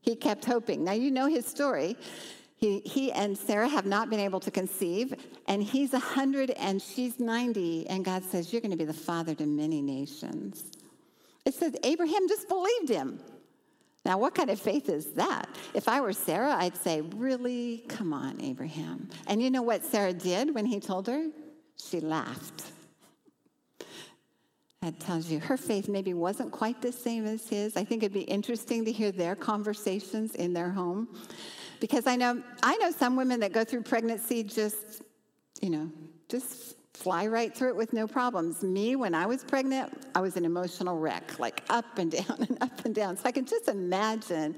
He 0.00 0.16
kept 0.16 0.44
hoping. 0.44 0.84
Now 0.84 0.92
you 0.92 1.10
know 1.10 1.26
his 1.26 1.46
story. 1.46 1.96
He, 2.56 2.80
he 2.80 3.10
and 3.12 3.36
Sarah 3.38 3.68
have 3.68 3.86
not 3.86 4.10
been 4.10 4.20
able 4.20 4.40
to 4.40 4.50
conceive, 4.50 5.14
and 5.48 5.62
he's 5.62 5.92
100 5.92 6.50
and 6.50 6.82
she's 6.82 7.18
90, 7.18 7.88
and 7.88 8.04
God 8.04 8.22
says, 8.22 8.52
You're 8.52 8.60
going 8.60 8.70
to 8.72 8.76
be 8.76 8.84
the 8.84 8.92
father 8.92 9.34
to 9.36 9.46
many 9.46 9.80
nations. 9.80 10.64
It 11.46 11.54
says 11.54 11.74
Abraham 11.82 12.28
just 12.28 12.48
believed 12.48 12.90
him. 12.90 13.18
Now, 14.04 14.18
what 14.18 14.34
kind 14.34 14.50
of 14.50 14.58
faith 14.58 14.88
is 14.88 15.12
that? 15.12 15.48
If 15.74 15.86
I 15.88 16.00
were 16.00 16.12
Sarah, 16.12 16.54
I'd 16.54 16.76
say, 16.76 17.02
Really? 17.02 17.84
Come 17.88 18.12
on, 18.12 18.40
Abraham. 18.40 19.08
And 19.26 19.42
you 19.42 19.50
know 19.50 19.62
what 19.62 19.84
Sarah 19.84 20.12
did 20.12 20.54
when 20.54 20.66
he 20.66 20.80
told 20.80 21.06
her? 21.06 21.26
She 21.76 22.00
laughed. 22.00 22.72
That 24.82 24.98
tells 24.98 25.30
you 25.30 25.40
her 25.40 25.58
faith 25.58 25.88
maybe 25.88 26.14
wasn't 26.14 26.52
quite 26.52 26.80
the 26.80 26.90
same 26.90 27.26
as 27.26 27.46
his. 27.46 27.76
I 27.76 27.84
think 27.84 28.02
it'd 28.02 28.14
be 28.14 28.22
interesting 28.22 28.82
to 28.86 28.92
hear 28.92 29.12
their 29.12 29.36
conversations 29.36 30.34
in 30.34 30.54
their 30.54 30.70
home. 30.70 31.08
Because 31.80 32.06
I 32.06 32.16
know 32.16 32.42
I 32.62 32.76
know 32.78 32.90
some 32.90 33.16
women 33.16 33.40
that 33.40 33.52
go 33.52 33.62
through 33.62 33.82
pregnancy 33.82 34.42
just, 34.42 35.02
you 35.60 35.68
know, 35.68 35.90
just 36.28 36.76
fly 37.00 37.26
right 37.26 37.56
through 37.56 37.70
it 37.70 37.76
with 37.76 37.94
no 37.94 38.06
problems. 38.06 38.62
Me, 38.62 38.94
when 38.94 39.14
I 39.14 39.24
was 39.24 39.42
pregnant, 39.42 40.06
I 40.14 40.20
was 40.20 40.36
an 40.36 40.44
emotional 40.44 40.98
wreck, 40.98 41.38
like 41.38 41.64
up 41.70 41.98
and 41.98 42.10
down 42.18 42.46
and 42.46 42.58
up 42.60 42.84
and 42.84 42.94
down. 42.94 43.16
So 43.16 43.22
I 43.24 43.32
can 43.32 43.46
just 43.46 43.68
imagine, 43.68 44.56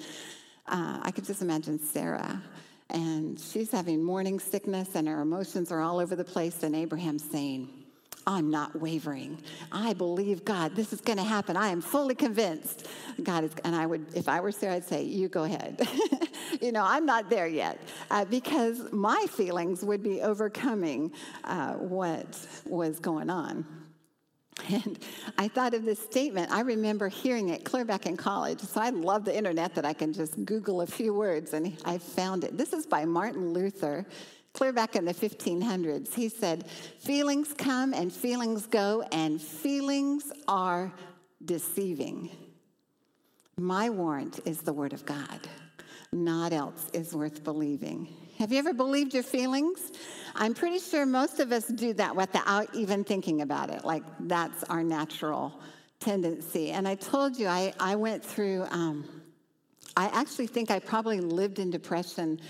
uh, 0.66 0.98
I 1.02 1.10
could 1.12 1.24
just 1.24 1.40
imagine 1.40 1.78
Sarah 1.78 2.42
and 2.90 3.38
she's 3.40 3.70
having 3.70 4.02
morning 4.02 4.40
sickness 4.40 4.96
and 4.96 5.08
her 5.08 5.22
emotions 5.22 5.72
are 5.72 5.80
all 5.80 5.98
over 5.98 6.16
the 6.16 6.24
place. 6.24 6.62
And 6.62 6.74
Abraham's 6.74 7.24
saying, 7.24 7.68
I'm 8.26 8.50
not 8.50 8.78
wavering. 8.80 9.38
I 9.70 9.92
believe 9.94 10.44
God. 10.44 10.76
This 10.76 10.92
is 10.92 11.00
going 11.00 11.18
to 11.18 11.24
happen. 11.24 11.56
I 11.56 11.68
am 11.68 11.80
fully 11.80 12.14
convinced. 12.14 12.88
God 13.22 13.44
is, 13.44 13.52
and 13.64 13.74
I 13.74 13.86
would, 13.86 14.06
if 14.14 14.28
I 14.28 14.40
were 14.40 14.52
Sarah, 14.52 14.76
I'd 14.76 14.84
say, 14.84 15.02
"You 15.02 15.28
go 15.28 15.44
ahead." 15.44 15.86
you 16.60 16.72
know, 16.72 16.84
I'm 16.84 17.06
not 17.06 17.28
there 17.30 17.46
yet 17.46 17.80
uh, 18.10 18.24
because 18.24 18.92
my 18.92 19.26
feelings 19.30 19.84
would 19.84 20.02
be 20.02 20.22
overcoming 20.22 21.12
uh, 21.44 21.74
what 21.74 22.38
was 22.66 23.00
going 23.00 23.30
on. 23.30 23.66
And 24.68 24.98
I 25.38 25.48
thought 25.48 25.74
of 25.74 25.84
this 25.84 25.98
statement. 25.98 26.50
I 26.52 26.60
remember 26.60 27.08
hearing 27.08 27.48
it 27.48 27.64
clear 27.64 27.84
back 27.84 28.06
in 28.06 28.16
college. 28.16 28.60
So 28.60 28.80
I 28.80 28.90
love 28.90 29.24
the 29.24 29.36
internet 29.36 29.74
that 29.74 29.84
I 29.84 29.92
can 29.92 30.12
just 30.12 30.44
Google 30.44 30.82
a 30.82 30.86
few 30.86 31.14
words 31.14 31.54
and 31.54 31.76
I 31.84 31.98
found 31.98 32.44
it. 32.44 32.56
This 32.56 32.72
is 32.72 32.86
by 32.86 33.04
Martin 33.04 33.52
Luther, 33.52 34.06
clear 34.52 34.72
back 34.72 34.96
in 34.96 35.04
the 35.04 35.14
1500s. 35.14 36.14
He 36.14 36.28
said, 36.28 36.68
Feelings 37.00 37.52
come 37.56 37.94
and 37.94 38.12
feelings 38.12 38.66
go, 38.66 39.04
and 39.12 39.40
feelings 39.40 40.32
are 40.48 40.92
deceiving. 41.44 42.30
My 43.56 43.90
warrant 43.90 44.40
is 44.44 44.60
the 44.60 44.72
word 44.72 44.92
of 44.92 45.04
God. 45.04 45.48
Not 46.12 46.52
else 46.52 46.88
is 46.92 47.14
worth 47.14 47.42
believing. 47.42 48.08
Have 48.38 48.52
you 48.52 48.58
ever 48.58 48.74
believed 48.74 49.14
your 49.14 49.22
feelings? 49.22 49.92
I'm 50.34 50.54
pretty 50.54 50.78
sure 50.78 51.06
most 51.06 51.38
of 51.40 51.52
us 51.52 51.66
do 51.66 51.92
that 51.94 52.16
without 52.16 52.74
even 52.74 53.04
thinking 53.04 53.42
about 53.42 53.70
it. 53.70 53.84
Like 53.84 54.02
that's 54.20 54.64
our 54.64 54.82
natural 54.82 55.60
tendency. 56.00 56.70
And 56.70 56.88
I 56.88 56.96
told 56.96 57.38
you, 57.38 57.46
I, 57.46 57.72
I 57.78 57.94
went 57.94 58.24
through, 58.24 58.66
um, 58.70 59.04
I 59.96 60.06
actually 60.06 60.48
think 60.48 60.70
I 60.70 60.78
probably 60.80 61.20
lived 61.20 61.58
in 61.58 61.70
depression 61.70 62.40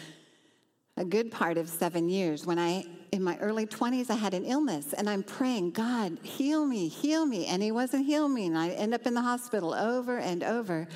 a 0.97 1.05
good 1.05 1.31
part 1.31 1.57
of 1.57 1.69
seven 1.69 2.09
years. 2.09 2.45
When 2.45 2.59
I, 2.59 2.85
in 3.13 3.23
my 3.23 3.39
early 3.39 3.67
20s, 3.67 4.11
I 4.11 4.15
had 4.15 4.35
an 4.35 4.45
illness 4.45 4.93
and 4.93 5.09
I'm 5.09 5.23
praying, 5.23 5.71
God, 5.73 6.19
heal 6.23 6.67
me, 6.67 6.89
heal 6.89 7.25
me. 7.25 7.47
And 7.47 7.63
He 7.63 7.73
wasn't 7.73 8.07
healing 8.07 8.35
me. 8.35 8.47
And 8.47 8.59
I 8.59 8.71
end 8.71 8.95
up 8.95 9.07
in 9.07 9.15
the 9.15 9.23
hospital 9.23 9.73
over 9.73 10.19
and 10.19 10.45
over. 10.45 10.87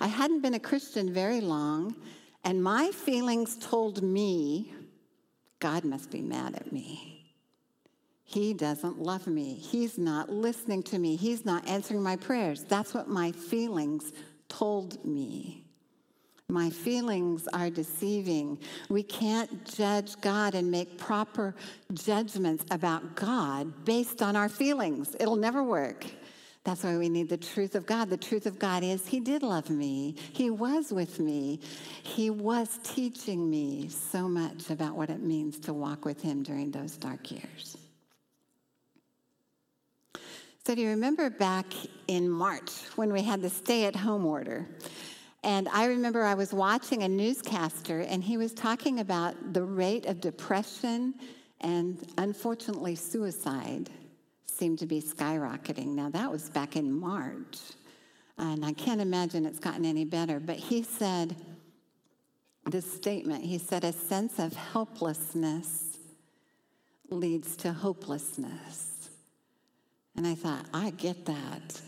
I 0.00 0.08
hadn't 0.08 0.42
been 0.42 0.54
a 0.54 0.60
Christian 0.60 1.12
very 1.12 1.40
long. 1.40 1.96
And 2.44 2.62
my 2.62 2.90
feelings 2.90 3.56
told 3.58 4.02
me, 4.02 4.72
God 5.58 5.84
must 5.84 6.10
be 6.10 6.20
mad 6.20 6.54
at 6.54 6.70
me. 6.70 7.34
He 8.22 8.54
doesn't 8.54 9.00
love 9.00 9.26
me. 9.26 9.54
He's 9.54 9.98
not 9.98 10.28
listening 10.28 10.82
to 10.84 10.98
me. 10.98 11.16
He's 11.16 11.44
not 11.44 11.66
answering 11.66 12.02
my 12.02 12.16
prayers. 12.16 12.64
That's 12.64 12.92
what 12.92 13.08
my 13.08 13.32
feelings 13.32 14.12
told 14.48 15.04
me. 15.04 15.65
My 16.48 16.70
feelings 16.70 17.48
are 17.52 17.70
deceiving. 17.70 18.58
We 18.88 19.02
can't 19.02 19.64
judge 19.64 20.20
God 20.20 20.54
and 20.54 20.70
make 20.70 20.96
proper 20.96 21.56
judgments 21.92 22.64
about 22.70 23.16
God 23.16 23.84
based 23.84 24.22
on 24.22 24.36
our 24.36 24.48
feelings. 24.48 25.16
It'll 25.18 25.34
never 25.34 25.64
work. 25.64 26.06
That's 26.62 26.84
why 26.84 26.98
we 26.98 27.08
need 27.08 27.28
the 27.28 27.36
truth 27.36 27.74
of 27.74 27.84
God. 27.84 28.10
The 28.10 28.16
truth 28.16 28.46
of 28.46 28.60
God 28.60 28.84
is 28.84 29.08
He 29.08 29.18
did 29.18 29.42
love 29.42 29.70
me, 29.70 30.14
He 30.32 30.50
was 30.50 30.92
with 30.92 31.18
me, 31.18 31.60
He 32.04 32.30
was 32.30 32.78
teaching 32.84 33.50
me 33.50 33.88
so 33.88 34.28
much 34.28 34.70
about 34.70 34.96
what 34.96 35.10
it 35.10 35.22
means 35.22 35.58
to 35.60 35.72
walk 35.72 36.04
with 36.04 36.22
Him 36.22 36.44
during 36.44 36.70
those 36.70 36.96
dark 36.96 37.30
years. 37.32 37.76
So, 40.64 40.74
do 40.74 40.80
you 40.80 40.88
remember 40.88 41.30
back 41.30 41.66
in 42.08 42.28
March 42.28 42.72
when 42.96 43.12
we 43.12 43.22
had 43.22 43.42
the 43.42 43.50
stay 43.50 43.84
at 43.84 43.94
home 43.94 44.26
order? 44.26 44.66
And 45.46 45.68
I 45.68 45.86
remember 45.86 46.24
I 46.24 46.34
was 46.34 46.52
watching 46.52 47.04
a 47.04 47.08
newscaster, 47.08 48.00
and 48.00 48.24
he 48.24 48.36
was 48.36 48.52
talking 48.52 48.98
about 48.98 49.52
the 49.52 49.62
rate 49.62 50.04
of 50.06 50.20
depression 50.20 51.14
and 51.60 52.04
unfortunately 52.18 52.96
suicide 52.96 53.88
seemed 54.44 54.80
to 54.80 54.86
be 54.86 55.00
skyrocketing. 55.00 55.94
Now, 55.94 56.10
that 56.10 56.32
was 56.32 56.50
back 56.50 56.74
in 56.74 56.90
March, 56.90 57.58
and 58.36 58.64
I 58.64 58.72
can't 58.72 59.00
imagine 59.00 59.46
it's 59.46 59.60
gotten 59.60 59.84
any 59.84 60.04
better. 60.04 60.40
But 60.40 60.56
he 60.56 60.82
said 60.82 61.36
this 62.68 62.92
statement 62.92 63.44
he 63.44 63.58
said, 63.58 63.84
a 63.84 63.92
sense 63.92 64.40
of 64.40 64.52
helplessness 64.52 65.96
leads 67.08 67.54
to 67.58 67.72
hopelessness. 67.72 69.10
And 70.16 70.26
I 70.26 70.34
thought, 70.34 70.66
I 70.74 70.90
get 70.90 71.24
that. 71.26 71.80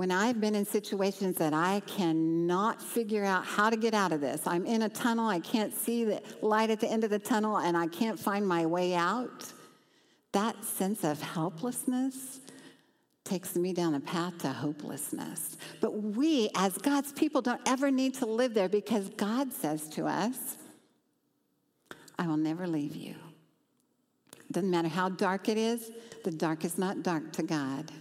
When 0.00 0.10
I've 0.10 0.40
been 0.40 0.54
in 0.54 0.64
situations 0.64 1.36
that 1.36 1.52
I 1.52 1.80
cannot 1.80 2.80
figure 2.80 3.22
out 3.22 3.44
how 3.44 3.68
to 3.68 3.76
get 3.76 3.92
out 3.92 4.12
of 4.12 4.22
this, 4.22 4.46
I'm 4.46 4.64
in 4.64 4.80
a 4.80 4.88
tunnel, 4.88 5.28
I 5.28 5.40
can't 5.40 5.74
see 5.74 6.06
the 6.06 6.22
light 6.40 6.70
at 6.70 6.80
the 6.80 6.90
end 6.90 7.04
of 7.04 7.10
the 7.10 7.18
tunnel, 7.18 7.58
and 7.58 7.76
I 7.76 7.86
can't 7.86 8.18
find 8.18 8.48
my 8.48 8.64
way 8.64 8.94
out, 8.94 9.52
that 10.32 10.64
sense 10.64 11.04
of 11.04 11.20
helplessness 11.20 12.40
takes 13.24 13.56
me 13.56 13.74
down 13.74 13.92
a 13.92 14.00
path 14.00 14.38
to 14.38 14.48
hopelessness. 14.48 15.58
But 15.82 15.90
we, 15.90 16.48
as 16.56 16.78
God's 16.78 17.12
people, 17.12 17.42
don't 17.42 17.60
ever 17.66 17.90
need 17.90 18.14
to 18.14 18.24
live 18.24 18.54
there 18.54 18.70
because 18.70 19.10
God 19.10 19.52
says 19.52 19.86
to 19.90 20.06
us, 20.06 20.56
I 22.18 22.26
will 22.26 22.38
never 22.38 22.66
leave 22.66 22.96
you. 22.96 23.16
Doesn't 24.50 24.70
matter 24.70 24.88
how 24.88 25.10
dark 25.10 25.50
it 25.50 25.58
is, 25.58 25.90
the 26.24 26.30
dark 26.30 26.64
is 26.64 26.78
not 26.78 27.02
dark 27.02 27.34
to 27.34 27.42
God. 27.42 27.92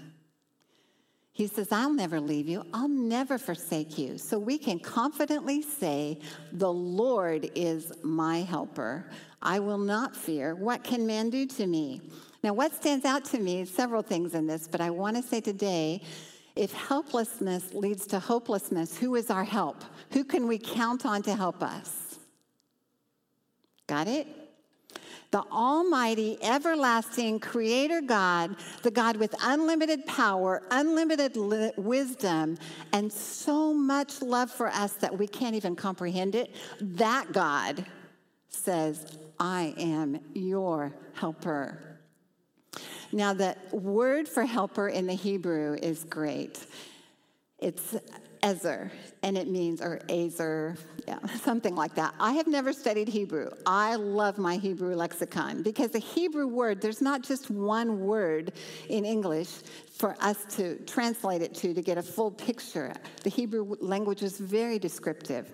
He 1.40 1.48
says, 1.48 1.72
I'll 1.72 1.94
never 1.94 2.20
leave 2.20 2.50
you. 2.50 2.66
I'll 2.74 2.90
never 2.90 3.38
forsake 3.38 3.98
you. 3.98 4.18
So 4.18 4.38
we 4.38 4.58
can 4.58 4.78
confidently 4.78 5.62
say, 5.62 6.20
The 6.52 6.70
Lord 6.70 7.50
is 7.56 7.94
my 8.04 8.42
helper. 8.42 9.10
I 9.42 9.60
will 9.60 9.78
not 9.78 10.14
fear. 10.14 10.54
What 10.54 10.84
can 10.84 11.08
man 11.08 11.30
do 11.30 11.46
to 11.46 11.66
me? 11.66 12.02
Now, 12.44 12.52
what 12.52 12.76
stands 12.76 13.06
out 13.06 13.24
to 13.32 13.40
me 13.40 13.62
is 13.62 13.70
several 13.70 14.02
things 14.02 14.34
in 14.34 14.48
this, 14.48 14.68
but 14.68 14.82
I 14.82 14.90
want 14.90 15.16
to 15.16 15.24
say 15.24 15.40
today 15.40 16.02
if 16.58 16.74
helplessness 16.74 17.74
leads 17.74 18.06
to 18.08 18.20
hopelessness, 18.20 18.98
who 18.98 19.16
is 19.16 19.30
our 19.30 19.46
help? 19.46 19.86
Who 20.12 20.26
can 20.26 20.46
we 20.46 20.58
count 20.58 21.06
on 21.06 21.22
to 21.24 21.34
help 21.34 21.64
us? 21.64 22.20
Got 23.88 24.10
it? 24.10 24.28
The 25.32 25.44
Almighty, 25.52 26.38
everlasting 26.42 27.40
Creator 27.40 28.02
God, 28.02 28.56
the 28.82 28.90
God 28.90 29.18
with 29.18 29.36
unlimited 29.44 30.06
power, 30.08 30.64
unlimited 30.72 31.38
li- 31.38 31.72
wisdom, 31.78 32.58
and 32.94 33.12
so 33.12 33.74
much 33.74 34.22
love 34.22 34.50
for 34.50 34.70
us 34.70 34.94
that 34.94 35.16
we 35.16 35.28
can't 35.28 35.56
even 35.56 35.76
comprehend 35.76 36.34
it, 36.34 36.56
that 36.82 37.32
God 37.32 37.86
says, 38.50 39.18
I 39.40 39.76
am 39.78 40.20
your 40.34 40.94
helper. 41.14 42.00
Now, 43.12 43.34
the 43.34 43.56
word 43.72 44.28
for 44.28 44.46
helper 44.46 44.90
in 44.90 45.08
the 45.08 45.14
Hebrew 45.14 45.78
is 45.82 46.04
great. 46.04 46.66
It's 47.60 47.96
Ezer, 48.42 48.92
and 49.24 49.38
it 49.38 49.48
means, 49.48 49.82
or 49.82 50.00
Azer, 50.08 50.78
yeah, 51.08 51.20
something 51.42 51.76
like 51.76 51.96
that. 51.96 52.14
I 52.20 52.34
have 52.34 52.48
never 52.48 52.72
studied 52.74 53.08
Hebrew. 53.08 53.50
I 53.66 53.96
love 53.96 54.38
my 54.38 54.56
Hebrew 54.56 54.96
lexicon 54.96 55.62
because 55.62 55.92
the 55.92 56.00
Hebrew 56.00 56.48
word, 56.48 56.82
there's 56.82 57.02
not 57.02 57.22
just 57.22 57.50
one 57.50 58.00
word 58.00 58.54
in 58.88 59.06
English 59.06 59.50
for 59.98 60.16
us 60.22 60.46
to 60.56 60.78
translate 60.86 61.42
it 61.42 61.54
to 61.56 61.74
to 61.74 61.82
get 61.82 61.98
a 61.98 62.04
full 62.04 62.32
picture. 62.32 62.94
The 63.24 63.30
Hebrew 63.30 63.76
language 63.82 64.24
is 64.24 64.40
very 64.40 64.80
descriptive. 64.80 65.50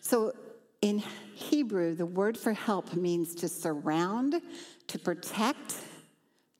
So 0.00 0.32
in 0.80 1.02
Hebrew, 1.34 1.94
the 1.94 2.06
word 2.06 2.36
for 2.36 2.52
help 2.52 2.94
means 2.94 3.34
to 3.36 3.48
surround, 3.48 4.40
to 4.88 4.98
protect, 4.98 5.76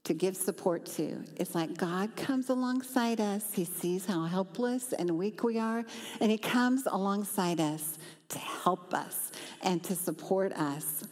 to 0.05 0.15
give 0.15 0.37
support 0.37 0.85
to. 0.85 1.25
It's 1.37 1.55
like 1.55 1.77
God 1.77 2.15
comes 2.15 2.51
alongside 2.51 3.21
us. 3.21 3.53
He 3.53 3.65
sees 3.65 4.05
how 4.07 4.25
helpless 4.25 4.93
and 4.93 5.11
weak 5.13 5.43
we 5.43 5.59
are, 5.59 5.85
and 6.21 6.31
He 6.31 6.39
comes 6.39 6.87
alongside 6.87 7.59
us 7.59 7.99
to 8.29 8.39
help 8.39 8.93
us 8.95 9.33
and 9.63 9.83
to 9.85 9.95
support 9.95 10.53
us. 10.53 11.05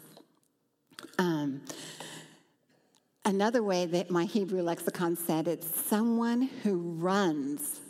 Um, 1.19 1.63
another 3.25 3.63
way 3.63 3.87
that 3.87 4.11
my 4.11 4.25
Hebrew 4.25 4.63
lexicon 4.63 5.17
said 5.17 5.49
it's 5.49 5.81
someone 5.87 6.43
who 6.63 6.79
runs 6.79 7.81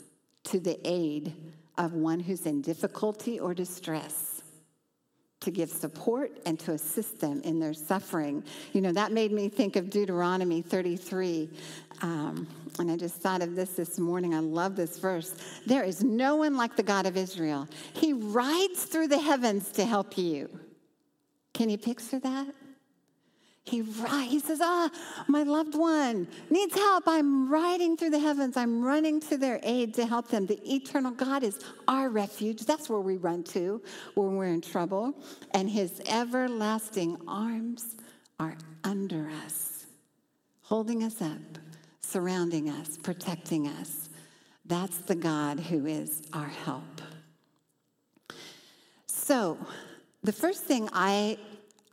to 0.44 0.60
the 0.60 0.78
aid 0.84 1.34
of 1.78 1.94
one 1.94 2.20
who's 2.20 2.46
in 2.46 2.62
difficulty 2.62 3.40
or 3.40 3.54
distress 3.54 4.31
to 5.42 5.50
give 5.50 5.70
support 5.70 6.32
and 6.46 6.58
to 6.60 6.72
assist 6.72 7.20
them 7.20 7.40
in 7.42 7.60
their 7.60 7.74
suffering. 7.74 8.42
You 8.72 8.80
know, 8.80 8.92
that 8.92 9.12
made 9.12 9.32
me 9.32 9.48
think 9.48 9.76
of 9.76 9.90
Deuteronomy 9.90 10.62
33. 10.62 11.50
Um, 12.00 12.46
and 12.78 12.90
I 12.90 12.96
just 12.96 13.16
thought 13.16 13.42
of 13.42 13.54
this 13.54 13.70
this 13.70 13.98
morning. 13.98 14.34
I 14.34 14.38
love 14.38 14.76
this 14.76 14.98
verse. 14.98 15.34
There 15.66 15.84
is 15.84 16.02
no 16.02 16.36
one 16.36 16.56
like 16.56 16.76
the 16.76 16.82
God 16.82 17.06
of 17.06 17.16
Israel. 17.16 17.68
He 17.92 18.12
rides 18.12 18.84
through 18.84 19.08
the 19.08 19.20
heavens 19.20 19.70
to 19.72 19.84
help 19.84 20.16
you. 20.16 20.48
Can 21.52 21.68
you 21.68 21.78
picture 21.78 22.18
that? 22.20 22.46
He, 23.64 23.82
he 23.82 24.40
says, 24.40 24.60
Ah, 24.60 24.90
my 25.28 25.44
loved 25.44 25.76
one 25.76 26.26
needs 26.50 26.74
help. 26.74 27.04
I'm 27.06 27.48
riding 27.48 27.96
through 27.96 28.10
the 28.10 28.18
heavens. 28.18 28.56
I'm 28.56 28.84
running 28.84 29.20
to 29.20 29.36
their 29.36 29.60
aid 29.62 29.94
to 29.94 30.06
help 30.06 30.28
them. 30.28 30.46
The 30.46 30.60
eternal 30.74 31.12
God 31.12 31.44
is 31.44 31.60
our 31.86 32.10
refuge. 32.10 32.64
That's 32.64 32.88
where 32.88 33.00
we 33.00 33.16
run 33.16 33.44
to 33.44 33.80
when 34.14 34.36
we're 34.36 34.46
in 34.46 34.62
trouble. 34.62 35.14
And 35.54 35.70
his 35.70 36.00
everlasting 36.08 37.18
arms 37.28 37.96
are 38.40 38.56
under 38.82 39.30
us, 39.44 39.86
holding 40.62 41.04
us 41.04 41.22
up, 41.22 41.58
surrounding 42.00 42.68
us, 42.68 42.98
protecting 43.00 43.68
us. 43.68 44.08
That's 44.66 44.98
the 44.98 45.14
God 45.14 45.60
who 45.60 45.86
is 45.86 46.22
our 46.32 46.48
help. 46.48 47.00
So, 49.06 49.56
the 50.24 50.32
first 50.32 50.64
thing 50.64 50.88
I 50.92 51.38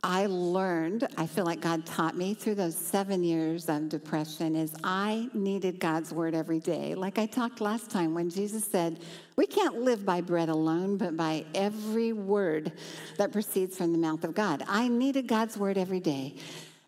I 0.02 0.26
learned, 0.26 1.06
I 1.18 1.26
feel 1.26 1.44
like 1.44 1.60
God 1.60 1.84
taught 1.84 2.16
me 2.16 2.32
through 2.32 2.54
those 2.54 2.74
seven 2.74 3.22
years 3.22 3.68
of 3.68 3.90
depression, 3.90 4.56
is 4.56 4.74
I 4.82 5.28
needed 5.34 5.78
God's 5.78 6.10
word 6.12 6.34
every 6.34 6.58
day. 6.58 6.94
Like 6.94 7.18
I 7.18 7.26
talked 7.26 7.60
last 7.60 7.90
time 7.90 8.14
when 8.14 8.30
Jesus 8.30 8.64
said, 8.64 9.00
We 9.36 9.46
can't 9.46 9.82
live 9.82 10.06
by 10.06 10.22
bread 10.22 10.48
alone, 10.48 10.96
but 10.96 11.18
by 11.18 11.44
every 11.54 12.14
word 12.14 12.72
that 13.18 13.30
proceeds 13.30 13.76
from 13.76 13.92
the 13.92 13.98
mouth 13.98 14.24
of 14.24 14.34
God. 14.34 14.64
I 14.66 14.88
needed 14.88 15.26
God's 15.26 15.58
word 15.58 15.76
every 15.76 16.00
day. 16.00 16.36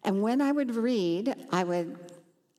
And 0.05 0.23
when 0.23 0.41
I 0.41 0.51
would 0.51 0.75
read, 0.75 1.35
I 1.53 1.65
would, 1.65 1.99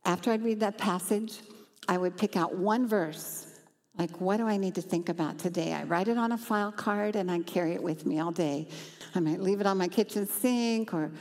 after 0.06 0.32
I'd 0.32 0.44
read 0.44 0.60
that 0.60 0.78
passage, 0.78 1.40
I 1.88 1.98
would 1.98 2.16
pick 2.16 2.38
out 2.38 2.56
one 2.56 2.88
verse. 2.88 3.53
Like, 3.98 4.20
what 4.20 4.38
do 4.38 4.48
I 4.48 4.58
need 4.58 4.76
to 4.76 4.82
think 4.82 5.10
about 5.10 5.38
today? 5.38 5.74
I 5.74 5.84
write 5.84 6.08
it 6.08 6.18
on 6.18 6.32
a 6.32 6.38
file 6.38 6.72
card 6.72 7.16
and 7.16 7.30
I 7.30 7.40
carry 7.40 7.74
it 7.74 7.84
with 7.84 8.06
me 8.06 8.20
all 8.20 8.32
day. 8.32 8.68
I 9.14 9.20
might 9.20 9.40
leave 9.40 9.62
it 9.62 9.68
on 9.68 9.78
my 9.78 9.88
kitchen 9.88 10.28
sink 10.28 10.94
or, 10.94 11.12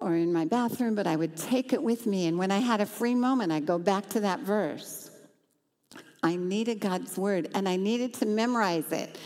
or 0.00 0.16
in 0.16 0.32
my 0.32 0.44
bathroom, 0.44 0.96
but 0.96 1.06
I 1.06 1.14
would 1.14 1.36
take 1.36 1.72
it 1.72 1.82
with 1.82 2.06
me. 2.06 2.26
And 2.26 2.36
when 2.36 2.50
I 2.50 2.58
had 2.58 2.80
a 2.80 2.86
free 2.86 3.14
moment, 3.14 3.52
I'd 3.52 3.66
go 3.66 3.78
back 3.78 4.08
to 4.10 4.20
that 4.20 4.40
verse. 4.40 5.10
I 6.22 6.36
needed 6.36 6.80
God's 6.80 7.16
word 7.16 7.48
and 7.54 7.68
I 7.68 7.76
needed 7.76 8.14
to 8.14 8.26
memorize 8.26 8.90
it. 8.90 9.16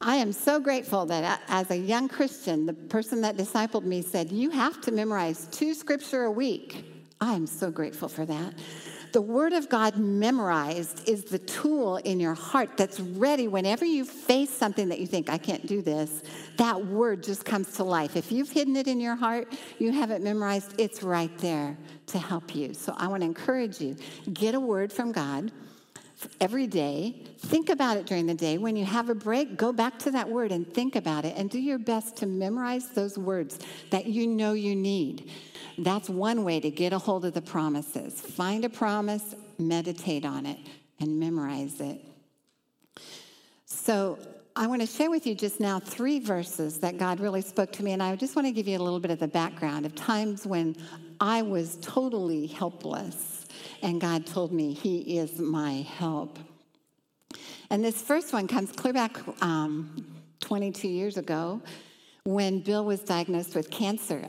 I 0.00 0.16
am 0.16 0.30
so 0.30 0.60
grateful 0.60 1.06
that 1.06 1.40
as 1.48 1.70
a 1.70 1.76
young 1.76 2.08
Christian, 2.08 2.66
the 2.66 2.74
person 2.74 3.22
that 3.22 3.38
discipled 3.38 3.84
me 3.84 4.02
said, 4.02 4.30
You 4.30 4.50
have 4.50 4.82
to 4.82 4.92
memorize 4.92 5.48
two 5.50 5.72
scripture 5.72 6.24
a 6.24 6.30
week. 6.30 6.84
I 7.18 7.32
am 7.32 7.46
so 7.46 7.70
grateful 7.70 8.08
for 8.08 8.26
that. 8.26 8.54
The 9.16 9.22
Word 9.22 9.54
of 9.54 9.70
God 9.70 9.96
memorized 9.96 11.08
is 11.08 11.24
the 11.24 11.38
tool 11.38 11.96
in 11.96 12.20
your 12.20 12.34
heart 12.34 12.76
that's 12.76 13.00
ready 13.00 13.48
whenever 13.48 13.86
you 13.86 14.04
face 14.04 14.50
something 14.50 14.90
that 14.90 15.00
you 15.00 15.06
think, 15.06 15.30
I 15.30 15.38
can't 15.38 15.66
do 15.66 15.80
this. 15.80 16.22
That 16.58 16.84
Word 16.84 17.22
just 17.22 17.42
comes 17.46 17.72
to 17.76 17.84
life. 17.84 18.14
If 18.14 18.30
you've 18.30 18.50
hidden 18.50 18.76
it 18.76 18.86
in 18.86 19.00
your 19.00 19.16
heart, 19.16 19.56
you 19.78 19.90
have 19.90 20.10
it 20.10 20.20
memorized, 20.20 20.78
it's 20.78 21.02
right 21.02 21.34
there 21.38 21.78
to 22.08 22.18
help 22.18 22.54
you. 22.54 22.74
So 22.74 22.94
I 22.98 23.08
want 23.08 23.22
to 23.22 23.24
encourage 23.24 23.80
you 23.80 23.96
get 24.30 24.54
a 24.54 24.60
word 24.60 24.92
from 24.92 25.12
God 25.12 25.50
every 26.38 26.66
day. 26.66 27.24
Think 27.38 27.70
about 27.70 27.96
it 27.96 28.04
during 28.04 28.26
the 28.26 28.34
day. 28.34 28.58
When 28.58 28.76
you 28.76 28.84
have 28.84 29.08
a 29.08 29.14
break, 29.14 29.56
go 29.56 29.72
back 29.72 29.98
to 30.00 30.10
that 30.10 30.28
word 30.28 30.52
and 30.52 30.70
think 30.70 30.94
about 30.94 31.24
it 31.24 31.38
and 31.38 31.48
do 31.48 31.58
your 31.58 31.78
best 31.78 32.18
to 32.18 32.26
memorize 32.26 32.90
those 32.90 33.16
words 33.16 33.58
that 33.88 34.04
you 34.04 34.26
know 34.26 34.52
you 34.52 34.76
need. 34.76 35.30
That's 35.78 36.08
one 36.08 36.44
way 36.44 36.60
to 36.60 36.70
get 36.70 36.92
a 36.92 36.98
hold 36.98 37.24
of 37.24 37.34
the 37.34 37.42
promises. 37.42 38.20
Find 38.20 38.64
a 38.64 38.68
promise, 38.68 39.34
meditate 39.58 40.24
on 40.24 40.46
it, 40.46 40.58
and 41.00 41.20
memorize 41.20 41.80
it. 41.80 42.00
So, 43.66 44.18
I 44.58 44.68
want 44.68 44.80
to 44.80 44.86
share 44.86 45.10
with 45.10 45.26
you 45.26 45.34
just 45.34 45.60
now 45.60 45.78
three 45.78 46.18
verses 46.18 46.78
that 46.80 46.96
God 46.96 47.20
really 47.20 47.42
spoke 47.42 47.72
to 47.72 47.82
me, 47.84 47.92
and 47.92 48.02
I 48.02 48.16
just 48.16 48.34
want 48.36 48.46
to 48.46 48.52
give 48.52 48.66
you 48.66 48.78
a 48.78 48.82
little 48.82 49.00
bit 49.00 49.10
of 49.10 49.18
the 49.18 49.28
background 49.28 49.84
of 49.84 49.94
times 49.94 50.46
when 50.46 50.74
I 51.20 51.42
was 51.42 51.76
totally 51.82 52.46
helpless, 52.46 53.44
and 53.82 54.00
God 54.00 54.24
told 54.24 54.52
me, 54.52 54.72
He 54.72 55.18
is 55.18 55.38
my 55.38 55.86
help. 55.98 56.38
And 57.68 57.84
this 57.84 58.00
first 58.00 58.32
one 58.32 58.48
comes 58.48 58.72
clear 58.72 58.94
back 58.94 59.18
um, 59.42 60.06
22 60.40 60.88
years 60.88 61.18
ago 61.18 61.60
when 62.24 62.60
Bill 62.60 62.84
was 62.84 63.00
diagnosed 63.00 63.54
with 63.54 63.70
cancer. 63.70 64.24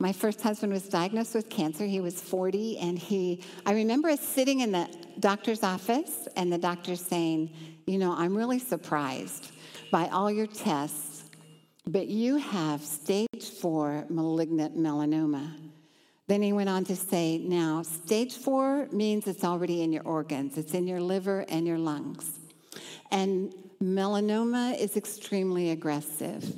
My 0.00 0.12
first 0.12 0.42
husband 0.42 0.72
was 0.72 0.88
diagnosed 0.88 1.34
with 1.34 1.50
cancer. 1.50 1.84
He 1.84 2.00
was 2.00 2.20
40, 2.20 2.78
and 2.78 2.96
he, 2.96 3.42
I 3.66 3.72
remember 3.72 4.08
us 4.08 4.20
sitting 4.20 4.60
in 4.60 4.70
the 4.70 4.88
doctor's 5.18 5.64
office, 5.64 6.28
and 6.36 6.52
the 6.52 6.58
doctor 6.58 6.94
saying, 6.94 7.50
You 7.84 7.98
know, 7.98 8.14
I'm 8.16 8.36
really 8.36 8.60
surprised 8.60 9.50
by 9.90 10.06
all 10.08 10.30
your 10.30 10.46
tests, 10.46 11.24
but 11.84 12.06
you 12.06 12.36
have 12.36 12.80
stage 12.82 13.50
four 13.60 14.04
malignant 14.08 14.78
melanoma. 14.78 15.52
Then 16.28 16.42
he 16.42 16.52
went 16.52 16.68
on 16.68 16.84
to 16.84 16.94
say, 16.94 17.38
Now, 17.38 17.82
stage 17.82 18.36
four 18.36 18.86
means 18.92 19.26
it's 19.26 19.42
already 19.42 19.82
in 19.82 19.92
your 19.92 20.04
organs, 20.04 20.58
it's 20.58 20.74
in 20.74 20.86
your 20.86 21.00
liver 21.00 21.44
and 21.48 21.66
your 21.66 21.78
lungs. 21.78 22.38
And 23.10 23.52
melanoma 23.82 24.78
is 24.78 24.96
extremely 24.96 25.70
aggressive. 25.70 26.54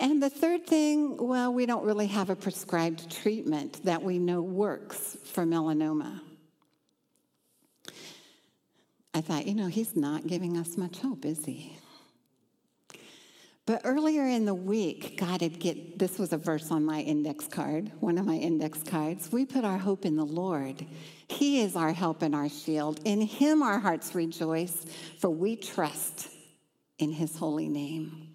And 0.00 0.22
the 0.22 0.30
third 0.30 0.66
thing, 0.66 1.18
well, 1.18 1.52
we 1.52 1.66
don't 1.66 1.84
really 1.84 2.06
have 2.06 2.30
a 2.30 2.36
prescribed 2.36 3.10
treatment 3.10 3.84
that 3.84 4.02
we 4.02 4.18
know 4.18 4.40
works 4.40 5.18
for 5.24 5.44
melanoma. 5.44 6.20
I 9.12 9.20
thought, 9.20 9.46
you 9.46 9.54
know, 9.54 9.66
he's 9.66 9.94
not 9.94 10.26
giving 10.26 10.56
us 10.56 10.78
much 10.78 11.00
hope, 11.00 11.26
is 11.26 11.44
he? 11.44 11.76
But 13.66 13.82
earlier 13.84 14.26
in 14.26 14.46
the 14.46 14.54
week, 14.54 15.18
God 15.20 15.42
had 15.42 15.60
get 15.60 15.98
this 15.98 16.18
was 16.18 16.32
a 16.32 16.38
verse 16.38 16.70
on 16.70 16.82
my 16.82 17.00
index 17.02 17.46
card, 17.46 17.92
one 18.00 18.16
of 18.16 18.24
my 18.24 18.36
index 18.36 18.82
cards. 18.82 19.30
We 19.30 19.44
put 19.44 19.66
our 19.66 19.78
hope 19.78 20.06
in 20.06 20.16
the 20.16 20.24
Lord. 20.24 20.86
He 21.28 21.60
is 21.60 21.76
our 21.76 21.92
help 21.92 22.22
and 22.22 22.34
our 22.34 22.48
shield. 22.48 23.00
In 23.04 23.20
him 23.20 23.62
our 23.62 23.78
hearts 23.78 24.14
rejoice, 24.14 24.86
for 25.18 25.28
we 25.28 25.56
trust 25.56 26.30
in 26.98 27.12
his 27.12 27.36
holy 27.36 27.68
name. 27.68 28.29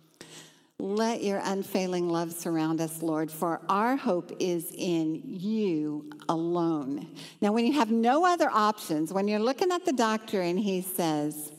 Let 0.78 1.24
your 1.24 1.40
unfailing 1.44 2.10
love 2.10 2.34
surround 2.34 2.82
us, 2.82 3.02
Lord, 3.02 3.32
for 3.32 3.62
our 3.70 3.96
hope 3.96 4.32
is 4.40 4.72
in 4.78 5.22
you 5.24 6.10
alone. 6.28 7.08
Now, 7.40 7.54
when 7.54 7.66
you 7.66 7.74
have 7.74 7.92
no 7.92 8.26
other 8.26 8.50
options, 8.52 9.14
when 9.14 9.28
you're 9.28 9.40
looking 9.40 9.72
at 9.72 9.86
the 9.86 9.94
doctor 9.94 10.42
and 10.42 10.60
he 10.60 10.82
says, 10.82 11.54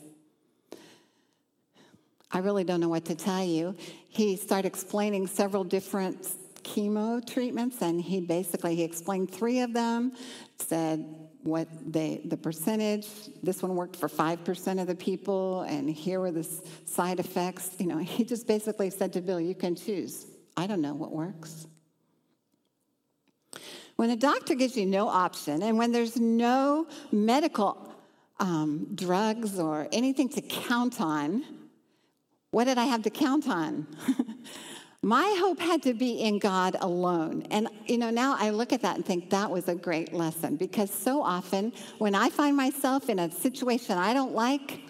I 2.31 2.39
really 2.39 2.63
don't 2.63 2.79
know 2.79 2.89
what 2.89 3.05
to 3.05 3.15
tell 3.15 3.43
you, 3.43 3.75
he 4.07 4.35
started 4.35 4.67
explaining 4.67 5.27
several 5.27 5.63
different 5.63 6.27
chemo 6.63 7.25
treatments, 7.25 7.81
and 7.81 7.99
he 7.99 8.19
basically 8.19 8.75
he 8.75 8.83
explained 8.83 9.31
three 9.31 9.61
of 9.61 9.73
them, 9.73 10.11
said, 10.59 11.26
what 11.47 11.67
they, 11.85 12.21
the 12.25 12.37
percentage, 12.37 13.07
this 13.41 13.61
one 13.61 13.75
worked 13.75 13.95
for 13.95 14.07
5% 14.07 14.81
of 14.81 14.87
the 14.87 14.95
people, 14.95 15.61
and 15.61 15.89
here 15.89 16.19
were 16.19 16.31
the 16.31 16.47
side 16.85 17.19
effects. 17.19 17.71
You 17.79 17.87
know, 17.87 17.97
he 18.15 18.23
just 18.23 18.47
basically 18.47 18.89
said 18.89 19.13
to 19.13 19.21
Bill, 19.21 19.39
you 19.39 19.55
can 19.55 19.75
choose. 19.75 20.25
I 20.55 20.67
don't 20.67 20.81
know 20.81 20.93
what 20.93 21.11
works. 21.11 21.67
When 23.95 24.11
a 24.11 24.15
doctor 24.15 24.53
gives 24.53 24.77
you 24.77 24.85
no 24.85 25.07
option, 25.07 25.63
and 25.63 25.77
when 25.77 25.91
there's 25.91 26.17
no 26.17 26.87
medical 27.11 27.91
um, 28.39 28.89
drugs 28.93 29.57
or 29.57 29.87
anything 29.91 30.29
to 30.29 30.41
count 30.41 31.01
on, 31.01 31.43
what 32.51 32.65
did 32.65 32.77
I 32.77 32.85
have 32.85 33.03
to 33.03 33.09
count 33.09 33.47
on? 33.47 33.87
My 35.03 35.35
hope 35.39 35.59
had 35.59 35.83
to 35.83 35.93
be 35.93 36.21
in 36.21 36.39
God 36.39 36.75
alone. 36.79 37.45
And, 37.51 37.69
you 37.85 37.97
know, 37.97 38.09
now 38.09 38.35
I 38.37 38.49
look 38.49 38.73
at 38.73 38.81
that 38.81 38.95
and 38.95 39.05
think 39.05 39.29
that 39.29 39.49
was 39.49 39.67
a 39.67 39.75
great 39.75 40.11
lesson 40.11 40.55
because 40.55 40.91
so 40.91 41.21
often 41.21 41.71
when 41.99 42.15
I 42.15 42.29
find 42.29 42.57
myself 42.57 43.09
in 43.09 43.19
a 43.19 43.31
situation 43.31 43.97
I 43.97 44.13
don't 44.13 44.33
like, 44.33 44.81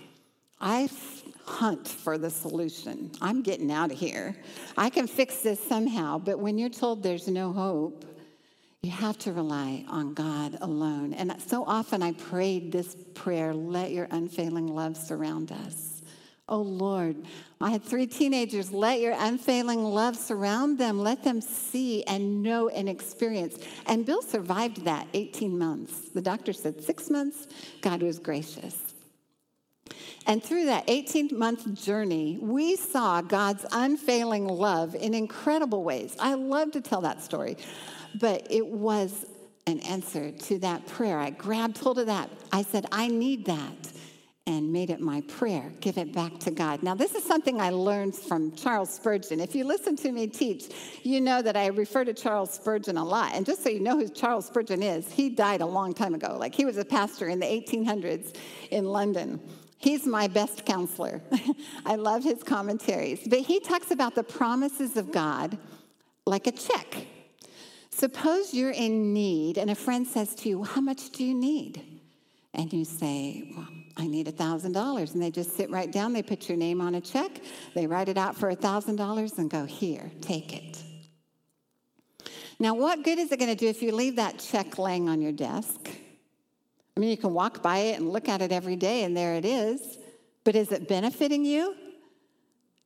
I 0.62 0.90
hunt 1.46 1.88
for 1.88 2.18
the 2.18 2.30
solution. 2.30 3.12
I'm 3.22 3.42
getting 3.42 3.72
out 3.72 3.92
of 3.92 3.98
here. 3.98 4.36
I 4.78 4.90
can 4.90 5.08
fix 5.08 5.42
this 5.42 5.64
somehow. 5.64 6.18
But 6.18 6.40
when 6.40 6.58
you're 6.58 6.70
told 6.70 7.04
there's 7.04 7.28
no 7.28 7.52
hope, 7.52 8.06
you 8.84 8.92
have 8.92 9.18
to 9.20 9.34
rely 9.34 9.84
on 9.88 10.14
God 10.14 10.58
alone. 10.62 11.14
And 11.14 11.36
so 11.42 11.64
often 11.66 12.02
I 12.02 12.14
prayed 12.14 12.72
this 12.72 12.96
prayer 13.14 13.54
let 13.54 13.92
your 13.92 14.08
unfailing 14.12 14.68
love 14.68 14.96
surround 14.96 15.52
us. 15.52 16.02
Oh 16.50 16.62
Lord, 16.62 17.18
I 17.60 17.72
had 17.72 17.84
three 17.84 18.06
teenagers. 18.06 18.72
Let 18.72 19.00
your 19.00 19.16
unfailing 19.18 19.84
love 19.84 20.16
surround 20.16 20.78
them. 20.78 21.00
Let 21.00 21.24
them 21.24 21.42
see 21.42 22.04
and 22.04 22.44
know 22.44 22.70
and 22.70 22.88
experience. 22.88 23.58
And 23.88 24.06
Bill 24.06 24.22
survived 24.22 24.86
that 24.86 25.08
18 25.14 25.58
months. 25.58 26.10
The 26.10 26.22
doctor 26.22 26.54
said 26.54 26.84
six 26.84 27.10
months. 27.10 27.48
God 27.82 28.04
was 28.04 28.20
gracious. 28.20 28.94
And 30.28 30.44
through 30.44 30.66
that 30.66 30.84
18 30.88 31.30
month 31.34 31.74
journey, 31.74 32.38
we 32.40 32.76
saw 32.76 33.22
God's 33.22 33.66
unfailing 33.72 34.48
love 34.48 34.94
in 34.94 35.14
incredible 35.14 35.84
ways. 35.84 36.16
I 36.20 36.36
love 36.36 36.72
to 36.74 36.82
tell 36.82 37.02
that 37.02 37.24
story, 37.24 37.58
but 38.20 38.46
it 38.52 38.68
was 38.68 39.26
an 39.66 39.80
answer 39.80 40.32
to 40.32 40.60
that 40.60 40.86
prayer. 40.86 41.18
I 41.18 41.30
grabbed 41.30 41.78
hold 41.78 41.98
of 41.98 42.08
that. 42.08 42.30
I 42.52 42.62
said, 42.62 42.86
I 42.92 43.08
need 43.08 43.46
that 43.46 43.92
and 44.48 44.72
made 44.72 44.90
it 44.90 45.02
my 45.02 45.22
prayer 45.28 45.72
give 45.82 45.98
it 45.98 46.14
back 46.14 46.40
to 46.40 46.50
God. 46.50 46.82
Now, 46.82 46.96
this 46.96 47.14
is 47.14 47.24
something 47.24 47.60
I 47.60 47.70
learned 47.70 48.16
from 48.16 48.56
Charles 48.56 48.90
Spurgeon. 48.90 49.42
If 49.42 49.54
you 49.54 49.66
listen 49.66 49.98
to 49.98 50.12
me 50.12 50.26
teach, 50.26 50.74
you 51.04 51.20
know 51.20 51.42
that 51.42 51.58
I 51.58 51.68
refer 51.68 52.06
to 52.06 52.14
Charles 52.14 52.54
Spurgeon 52.54 52.98
a 52.98 53.04
lot. 53.04 53.34
And 53.34 53.46
just 53.46 53.62
so 53.62 53.70
you 53.70 53.82
know 53.82 53.98
who 53.98 54.08
Charles 54.08 54.48
Spurgeon 54.48 54.82
is, 54.82 55.12
he 55.12 55.30
died 55.30 55.60
a 55.60 55.66
long 55.66 55.94
time 55.94 56.16
ago. 56.16 56.38
Like 56.40 56.56
he 56.56 56.64
was 56.66 56.78
a 56.78 56.86
pastor 56.86 57.28
in 57.28 57.40
the 57.40 57.46
1800s 57.46 58.38
in 58.72 58.86
London. 58.86 59.42
He's 59.80 60.08
my 60.08 60.28
best 60.28 60.66
counselor. 60.66 61.22
I 61.86 61.96
love 61.96 62.24
his 62.24 62.42
commentaries. 62.42 63.20
But 63.28 63.40
he 63.40 63.60
talks 63.60 63.92
about 63.92 64.16
the 64.16 64.24
promises 64.24 64.96
of 64.96 65.12
God 65.12 65.58
like 66.26 66.48
a 66.48 66.52
check. 66.52 67.06
Suppose 67.92 68.54
you're 68.54 68.72
in 68.72 69.14
need 69.14 69.58
and 69.58 69.70
a 69.70 69.76
friend 69.76 70.08
says 70.08 70.34
to 70.36 70.50
you, 70.50 70.64
How 70.64 70.82
much 70.82 71.10
do 71.12 71.26
you 71.26 71.36
need? 71.36 71.98
and 72.58 72.74
you 72.74 72.84
say, 72.84 73.54
well, 73.56 73.68
I 73.98 74.08
need 74.08 74.28
$1,000. 74.28 75.14
And 75.14 75.22
they 75.22 75.32
just 75.32 75.56
sit 75.56 75.70
right 75.70 75.92
down, 75.92 76.14
they 76.14 76.24
put 76.24 76.48
your 76.48 76.58
name 76.58 76.80
on 76.82 76.96
a 76.96 77.02
check, 77.02 77.42
they 77.74 77.88
write 77.88 78.10
it 78.10 78.18
out 78.18 78.36
for 78.36 78.54
$1,000 78.54 79.38
and 79.38 79.50
go, 79.50 79.66
Here, 79.66 80.12
take 80.22 80.54
it. 80.56 80.84
Now, 82.60 82.74
what 82.74 83.04
good 83.04 83.20
is 83.20 83.32
it 83.32 83.38
going 83.38 83.52
to 83.52 83.56
do 83.56 83.68
if 83.68 83.82
you 83.82 83.92
leave 83.92 84.16
that 84.16 84.40
check 84.40 84.80
laying 84.80 85.10
on 85.10 85.22
your 85.22 85.32
desk? 85.32 85.90
I 86.96 87.00
mean, 87.00 87.12
you 87.12 87.18
can 87.18 87.34
walk 87.34 87.62
by 87.62 87.78
it 87.78 88.00
and 88.00 88.10
look 88.10 88.28
at 88.28 88.42
it 88.42 88.52
every 88.52 88.76
day, 88.76 89.04
and 89.04 89.16
there 89.16 89.36
it 89.36 89.46
is. 89.46 90.00
But 90.44 90.56
is 90.56 90.72
it 90.72 90.88
benefiting 90.88 91.46
you? 91.46 91.76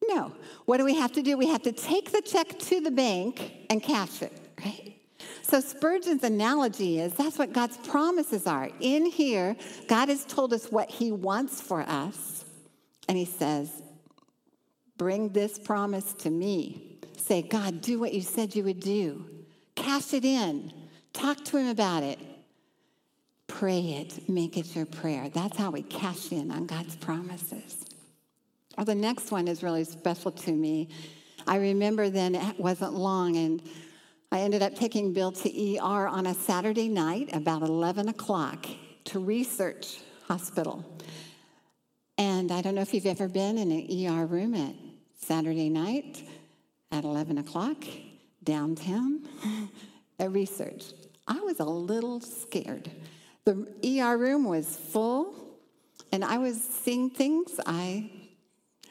No. 0.09 0.33
What 0.65 0.77
do 0.77 0.83
we 0.83 0.95
have 0.95 1.13
to 1.13 1.21
do? 1.21 1.37
We 1.37 1.47
have 1.47 1.61
to 1.63 1.71
take 1.71 2.11
the 2.11 2.21
check 2.21 2.59
to 2.59 2.81
the 2.81 2.91
bank 2.91 3.67
and 3.69 3.81
cash 3.81 4.21
it, 4.21 4.33
right? 4.59 4.95
So 5.51 5.59
Spurgeon's 5.59 6.23
analogy 6.23 7.01
is 7.01 7.11
that's 7.11 7.37
what 7.37 7.51
God's 7.51 7.75
promises 7.75 8.47
are. 8.47 8.69
In 8.79 9.05
here, 9.05 9.57
God 9.89 10.07
has 10.07 10.23
told 10.23 10.53
us 10.53 10.71
what 10.71 10.89
he 10.89 11.11
wants 11.11 11.59
for 11.59 11.81
us. 11.81 12.45
And 13.09 13.17
he 13.17 13.25
says, 13.25 13.69
Bring 14.97 15.27
this 15.33 15.59
promise 15.59 16.13
to 16.19 16.29
me. 16.29 16.99
Say, 17.17 17.41
God, 17.41 17.81
do 17.81 17.99
what 17.99 18.13
you 18.13 18.21
said 18.21 18.55
you 18.55 18.63
would 18.63 18.79
do. 18.79 19.25
Cash 19.75 20.13
it 20.13 20.23
in. 20.23 20.71
Talk 21.11 21.43
to 21.43 21.57
him 21.57 21.67
about 21.67 22.03
it. 22.03 22.19
Pray 23.47 23.81
it. 23.81 24.29
Make 24.29 24.57
it 24.57 24.73
your 24.73 24.85
prayer. 24.85 25.27
That's 25.27 25.57
how 25.57 25.71
we 25.71 25.81
cash 25.81 26.31
in 26.31 26.49
on 26.49 26.65
God's 26.65 26.95
promises. 26.95 27.83
Well, 28.77 28.85
the 28.85 28.95
next 28.95 29.31
one 29.31 29.49
is 29.49 29.63
really 29.63 29.83
special 29.83 30.31
to 30.31 30.51
me. 30.53 30.87
I 31.45 31.57
remember 31.57 32.09
then 32.09 32.35
it 32.35 32.57
wasn't 32.57 32.93
long, 32.93 33.35
and 33.35 33.61
I 34.33 34.39
ended 34.39 34.61
up 34.61 34.75
taking 34.75 35.11
Bill 35.11 35.33
to 35.33 35.77
ER 35.77 36.07
on 36.07 36.25
a 36.25 36.33
Saturday 36.33 36.87
night 36.87 37.31
about 37.33 37.63
11 37.63 38.07
o'clock 38.07 38.65
to 39.03 39.19
research 39.19 39.97
hospital. 40.25 40.85
And 42.17 42.49
I 42.49 42.61
don't 42.61 42.73
know 42.73 42.81
if 42.81 42.93
you've 42.93 43.05
ever 43.07 43.27
been 43.27 43.57
in 43.57 43.71
an 43.71 44.07
ER 44.07 44.25
room 44.25 44.55
at 44.55 44.73
Saturday 45.19 45.67
night 45.67 46.23
at 46.93 47.03
11 47.03 47.39
o'clock 47.39 47.83
downtown 48.41 49.27
at 50.19 50.31
research. 50.31 50.85
I 51.27 51.41
was 51.41 51.59
a 51.59 51.65
little 51.65 52.21
scared. 52.21 52.89
The 53.43 53.67
ER 53.83 54.17
room 54.17 54.45
was 54.45 54.77
full, 54.77 55.57
and 56.13 56.23
I 56.23 56.37
was 56.37 56.63
seeing 56.63 57.09
things 57.09 57.59
I 57.65 58.09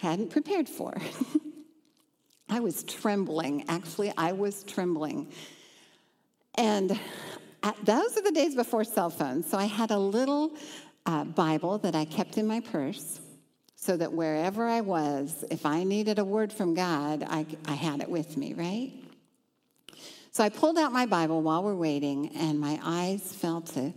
hadn't 0.00 0.28
prepared 0.28 0.68
for. 0.68 0.94
I 2.50 2.60
was 2.60 2.82
trembling. 2.82 3.64
Actually, 3.68 4.12
I 4.16 4.32
was 4.32 4.64
trembling. 4.64 5.32
And 6.56 6.98
those 7.84 8.16
are 8.16 8.22
the 8.22 8.32
days 8.32 8.56
before 8.56 8.82
cell 8.82 9.08
phones. 9.08 9.48
So 9.48 9.56
I 9.56 9.66
had 9.66 9.92
a 9.92 9.98
little 9.98 10.56
uh, 11.06 11.24
Bible 11.24 11.78
that 11.78 11.94
I 11.94 12.04
kept 12.04 12.38
in 12.38 12.46
my 12.46 12.60
purse 12.60 13.20
so 13.76 13.96
that 13.96 14.12
wherever 14.12 14.66
I 14.66 14.80
was, 14.80 15.44
if 15.50 15.64
I 15.64 15.84
needed 15.84 16.18
a 16.18 16.24
word 16.24 16.52
from 16.52 16.74
God, 16.74 17.24
I, 17.26 17.46
I 17.66 17.74
had 17.74 18.00
it 18.00 18.10
with 18.10 18.36
me, 18.36 18.52
right? 18.54 18.92
So 20.32 20.44
I 20.44 20.48
pulled 20.48 20.76
out 20.76 20.92
my 20.92 21.06
Bible 21.06 21.42
while 21.42 21.62
we're 21.62 21.74
waiting, 21.74 22.36
and 22.36 22.60
my 22.60 22.78
eyes 22.82 23.32
fell 23.32 23.62
to 23.62 23.92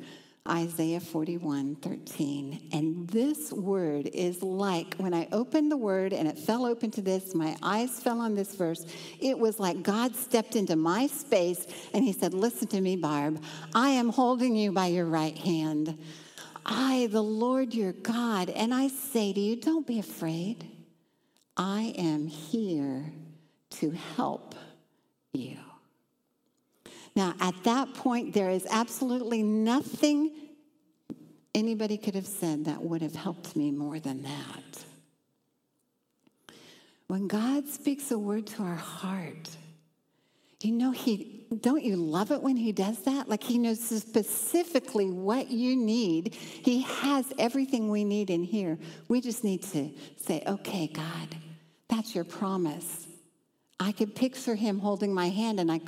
Isaiah 0.49 0.99
41 0.99 1.75
13. 1.75 2.69
And 2.73 3.07
this 3.07 3.53
word 3.53 4.09
is 4.13 4.43
like 4.43 4.95
when 4.95 5.13
I 5.13 5.27
opened 5.31 5.71
the 5.71 5.77
word 5.77 6.11
and 6.11 6.27
it 6.27 6.37
fell 6.37 6.65
open 6.65 6.91
to 6.91 7.01
this, 7.01 7.33
my 7.33 7.55
eyes 7.63 8.01
fell 8.01 8.19
on 8.19 8.35
this 8.35 8.53
verse. 8.53 8.85
It 9.21 9.39
was 9.39 9.57
like 9.57 9.83
God 9.83 10.15
stepped 10.15 10.55
into 10.57 10.75
my 10.75 11.07
space 11.07 11.65
and 11.93 12.03
he 12.03 12.11
said, 12.11 12.33
Listen 12.33 12.67
to 12.69 12.81
me, 12.81 12.97
Barb. 12.97 13.41
I 13.73 13.89
am 13.89 14.09
holding 14.09 14.55
you 14.55 14.73
by 14.73 14.87
your 14.87 15.05
right 15.05 15.37
hand. 15.37 15.97
I, 16.65 17.07
the 17.11 17.23
Lord 17.23 17.73
your 17.73 17.93
God, 17.93 18.49
and 18.49 18.73
I 18.73 18.87
say 18.87 19.33
to 19.33 19.39
you, 19.39 19.55
don't 19.57 19.85
be 19.85 19.99
afraid. 19.99 20.69
I 21.57 21.93
am 21.97 22.27
here 22.27 23.11
to 23.71 23.91
help 23.91 24.55
you. 25.33 25.57
Now, 27.15 27.35
at 27.39 27.63
that 27.63 27.93
point, 27.93 28.33
there 28.33 28.49
is 28.49 28.65
absolutely 28.69 29.43
nothing 29.43 30.31
anybody 31.53 31.97
could 31.97 32.15
have 32.15 32.25
said 32.25 32.65
that 32.65 32.81
would 32.81 33.01
have 33.01 33.15
helped 33.15 33.55
me 33.55 33.71
more 33.71 33.99
than 33.99 34.23
that. 34.23 34.85
When 37.07 37.27
God 37.27 37.67
speaks 37.67 38.09
a 38.11 38.17
word 38.17 38.47
to 38.47 38.63
our 38.63 38.75
heart, 38.75 39.49
you 40.61 40.71
know, 40.71 40.91
he 40.91 41.45
don't 41.61 41.83
you 41.83 41.97
love 41.97 42.31
it 42.31 42.41
when 42.41 42.55
he 42.55 42.71
does 42.71 42.99
that? 43.03 43.29
Like 43.29 43.43
he 43.43 43.57
knows 43.57 43.79
specifically 43.79 45.09
what 45.09 45.51
you 45.51 45.75
need. 45.75 46.33
He 46.33 46.81
has 46.81 47.31
everything 47.37 47.89
we 47.89 48.03
need 48.03 48.29
in 48.29 48.43
here. 48.43 48.79
We 49.07 49.21
just 49.21 49.43
need 49.43 49.61
to 49.63 49.91
say, 50.17 50.41
okay, 50.47 50.87
God, 50.87 51.35
that's 51.89 52.15
your 52.15 52.23
promise. 52.23 53.07
I 53.79 53.91
could 53.91 54.15
picture 54.15 54.55
him 54.55 54.79
holding 54.79 55.13
my 55.13 55.29
hand 55.29 55.59
and 55.59 55.71
I 55.71 55.79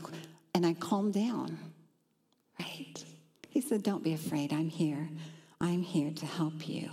and 0.56 0.66
I 0.66 0.74
calmed 0.74 1.14
down, 1.14 1.60
right? 2.62 3.04
He 3.50 3.60
said, 3.60 3.84
Don't 3.84 4.02
be 4.02 4.14
afraid. 4.14 4.54
I'm 4.54 4.70
here. 4.70 5.10
I'm 5.60 5.82
here 5.82 6.12
to 6.12 6.26
help 6.26 6.70
you. 6.70 6.90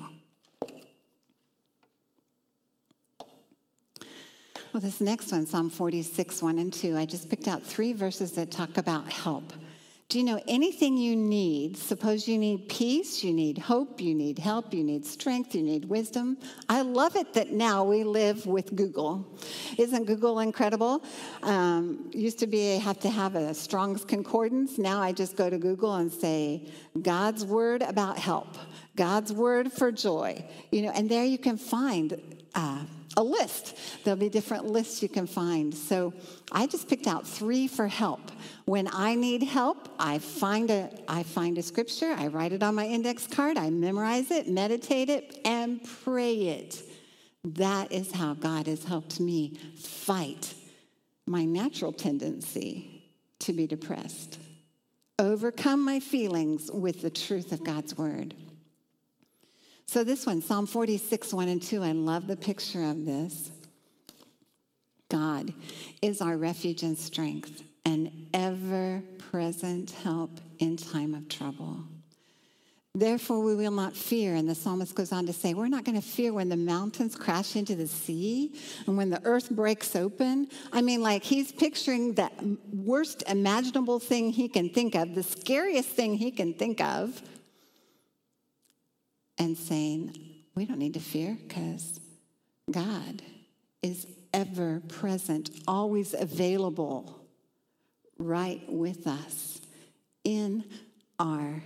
Well, 4.72 4.80
this 4.80 5.00
next 5.00 5.30
one, 5.30 5.46
Psalm 5.46 5.70
46, 5.70 6.42
1 6.42 6.58
and 6.58 6.72
2, 6.72 6.96
I 6.96 7.06
just 7.06 7.30
picked 7.30 7.46
out 7.46 7.62
three 7.62 7.92
verses 7.92 8.32
that 8.32 8.50
talk 8.50 8.78
about 8.78 9.08
help. 9.08 9.52
Do 10.12 10.18
you 10.18 10.24
know 10.24 10.42
anything 10.46 10.98
you 10.98 11.16
need? 11.16 11.78
Suppose 11.78 12.28
you 12.28 12.36
need 12.36 12.68
peace, 12.68 13.24
you 13.24 13.32
need 13.32 13.56
hope, 13.56 13.98
you 13.98 14.14
need 14.14 14.38
help, 14.38 14.74
you 14.74 14.84
need 14.84 15.06
strength, 15.06 15.54
you 15.54 15.62
need 15.62 15.86
wisdom. 15.86 16.36
I 16.68 16.82
love 16.82 17.16
it 17.16 17.32
that 17.32 17.52
now 17.52 17.82
we 17.84 18.04
live 18.04 18.44
with 18.44 18.76
Google. 18.76 19.26
Isn't 19.78 20.04
Google 20.04 20.40
incredible? 20.40 21.02
Um, 21.42 22.10
used 22.12 22.38
to 22.40 22.46
be 22.46 22.74
I 22.74 22.78
have 22.80 23.00
to 23.00 23.08
have 23.08 23.36
a 23.36 23.54
Strong's 23.54 24.04
Concordance. 24.04 24.76
Now 24.76 25.00
I 25.00 25.12
just 25.12 25.34
go 25.34 25.48
to 25.48 25.56
Google 25.56 25.94
and 25.94 26.12
say, 26.12 26.68
God's 27.00 27.46
word 27.46 27.80
about 27.80 28.18
help, 28.18 28.58
God's 28.96 29.32
word 29.32 29.72
for 29.72 29.90
joy. 29.90 30.44
You 30.70 30.82
know, 30.82 30.90
and 30.90 31.08
there 31.08 31.24
you 31.24 31.38
can 31.38 31.56
find. 31.56 32.20
Uh, 32.54 32.84
a 33.16 33.22
list. 33.22 33.76
There'll 34.04 34.18
be 34.18 34.28
different 34.28 34.66
lists 34.66 35.02
you 35.02 35.08
can 35.08 35.26
find. 35.26 35.74
So 35.74 36.12
I 36.50 36.66
just 36.66 36.88
picked 36.88 37.06
out 37.06 37.26
three 37.26 37.66
for 37.68 37.86
help. 37.86 38.30
When 38.64 38.88
I 38.92 39.14
need 39.14 39.42
help, 39.42 39.88
I 39.98 40.18
find 40.18 40.70
a 40.70 40.90
I 41.08 41.22
find 41.22 41.58
a 41.58 41.62
scripture, 41.62 42.14
I 42.16 42.28
write 42.28 42.52
it 42.52 42.62
on 42.62 42.74
my 42.74 42.86
index 42.86 43.26
card, 43.26 43.56
I 43.58 43.70
memorize 43.70 44.30
it, 44.30 44.48
meditate 44.48 45.08
it, 45.08 45.40
and 45.44 45.80
pray 46.04 46.34
it. 46.34 46.82
That 47.44 47.90
is 47.90 48.12
how 48.12 48.34
God 48.34 48.66
has 48.66 48.84
helped 48.84 49.18
me 49.18 49.58
fight 49.76 50.54
my 51.26 51.44
natural 51.44 51.92
tendency 51.92 53.10
to 53.40 53.52
be 53.52 53.66
depressed. 53.66 54.38
Overcome 55.18 55.84
my 55.84 56.00
feelings 56.00 56.70
with 56.72 57.02
the 57.02 57.10
truth 57.10 57.52
of 57.52 57.64
God's 57.64 57.96
word. 57.96 58.34
So, 59.92 60.04
this 60.04 60.24
one, 60.24 60.40
Psalm 60.40 60.64
46, 60.64 61.34
1 61.34 61.48
and 61.48 61.60
2, 61.60 61.82
I 61.82 61.92
love 61.92 62.26
the 62.26 62.34
picture 62.34 62.82
of 62.82 63.04
this. 63.04 63.50
God 65.10 65.52
is 66.00 66.22
our 66.22 66.38
refuge 66.38 66.82
and 66.82 66.96
strength, 66.96 67.62
an 67.84 68.28
ever 68.32 69.02
present 69.18 69.90
help 69.90 70.40
in 70.60 70.78
time 70.78 71.12
of 71.12 71.28
trouble. 71.28 71.84
Therefore, 72.94 73.44
we 73.44 73.54
will 73.54 73.70
not 73.70 73.94
fear. 73.94 74.34
And 74.34 74.48
the 74.48 74.54
psalmist 74.54 74.94
goes 74.94 75.12
on 75.12 75.26
to 75.26 75.32
say, 75.34 75.52
We're 75.52 75.68
not 75.68 75.84
going 75.84 76.00
to 76.00 76.06
fear 76.06 76.32
when 76.32 76.48
the 76.48 76.56
mountains 76.56 77.14
crash 77.14 77.54
into 77.54 77.76
the 77.76 77.86
sea 77.86 78.54
and 78.86 78.96
when 78.96 79.10
the 79.10 79.20
earth 79.26 79.50
breaks 79.50 79.94
open. 79.94 80.48
I 80.72 80.80
mean, 80.80 81.02
like, 81.02 81.22
he's 81.22 81.52
picturing 81.52 82.14
the 82.14 82.30
worst 82.72 83.24
imaginable 83.28 83.98
thing 83.98 84.30
he 84.30 84.48
can 84.48 84.70
think 84.70 84.94
of, 84.94 85.14
the 85.14 85.22
scariest 85.22 85.90
thing 85.90 86.14
he 86.14 86.30
can 86.30 86.54
think 86.54 86.80
of 86.80 87.20
and 89.42 89.58
saying, 89.58 90.16
we 90.54 90.64
don't 90.64 90.78
need 90.78 90.94
to 90.94 91.00
fear 91.00 91.36
because 91.48 91.98
God 92.70 93.22
is 93.82 94.06
ever 94.32 94.80
present, 94.86 95.50
always 95.66 96.14
available, 96.14 97.18
right 98.18 98.62
with 98.68 99.08
us 99.08 99.60
in 100.22 100.64
our 101.18 101.60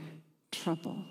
trouble. 0.51 1.05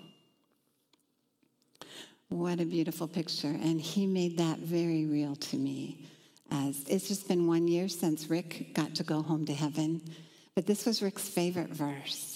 What 2.30 2.58
a 2.58 2.64
beautiful 2.64 3.06
picture. 3.06 3.46
And 3.46 3.80
he 3.80 4.04
made 4.06 4.38
that 4.38 4.58
very 4.58 5.06
real 5.06 5.36
to 5.36 5.56
me. 5.56 6.04
As 6.50 6.84
it's 6.88 7.06
just 7.06 7.28
been 7.28 7.46
one 7.46 7.68
year 7.68 7.88
since 7.88 8.28
Rick 8.28 8.74
got 8.74 8.96
to 8.96 9.04
go 9.04 9.22
home 9.22 9.46
to 9.46 9.54
heaven. 9.54 10.00
But 10.56 10.66
this 10.66 10.84
was 10.84 11.00
Rick's 11.00 11.28
favorite 11.28 11.70
verse. 11.70 12.35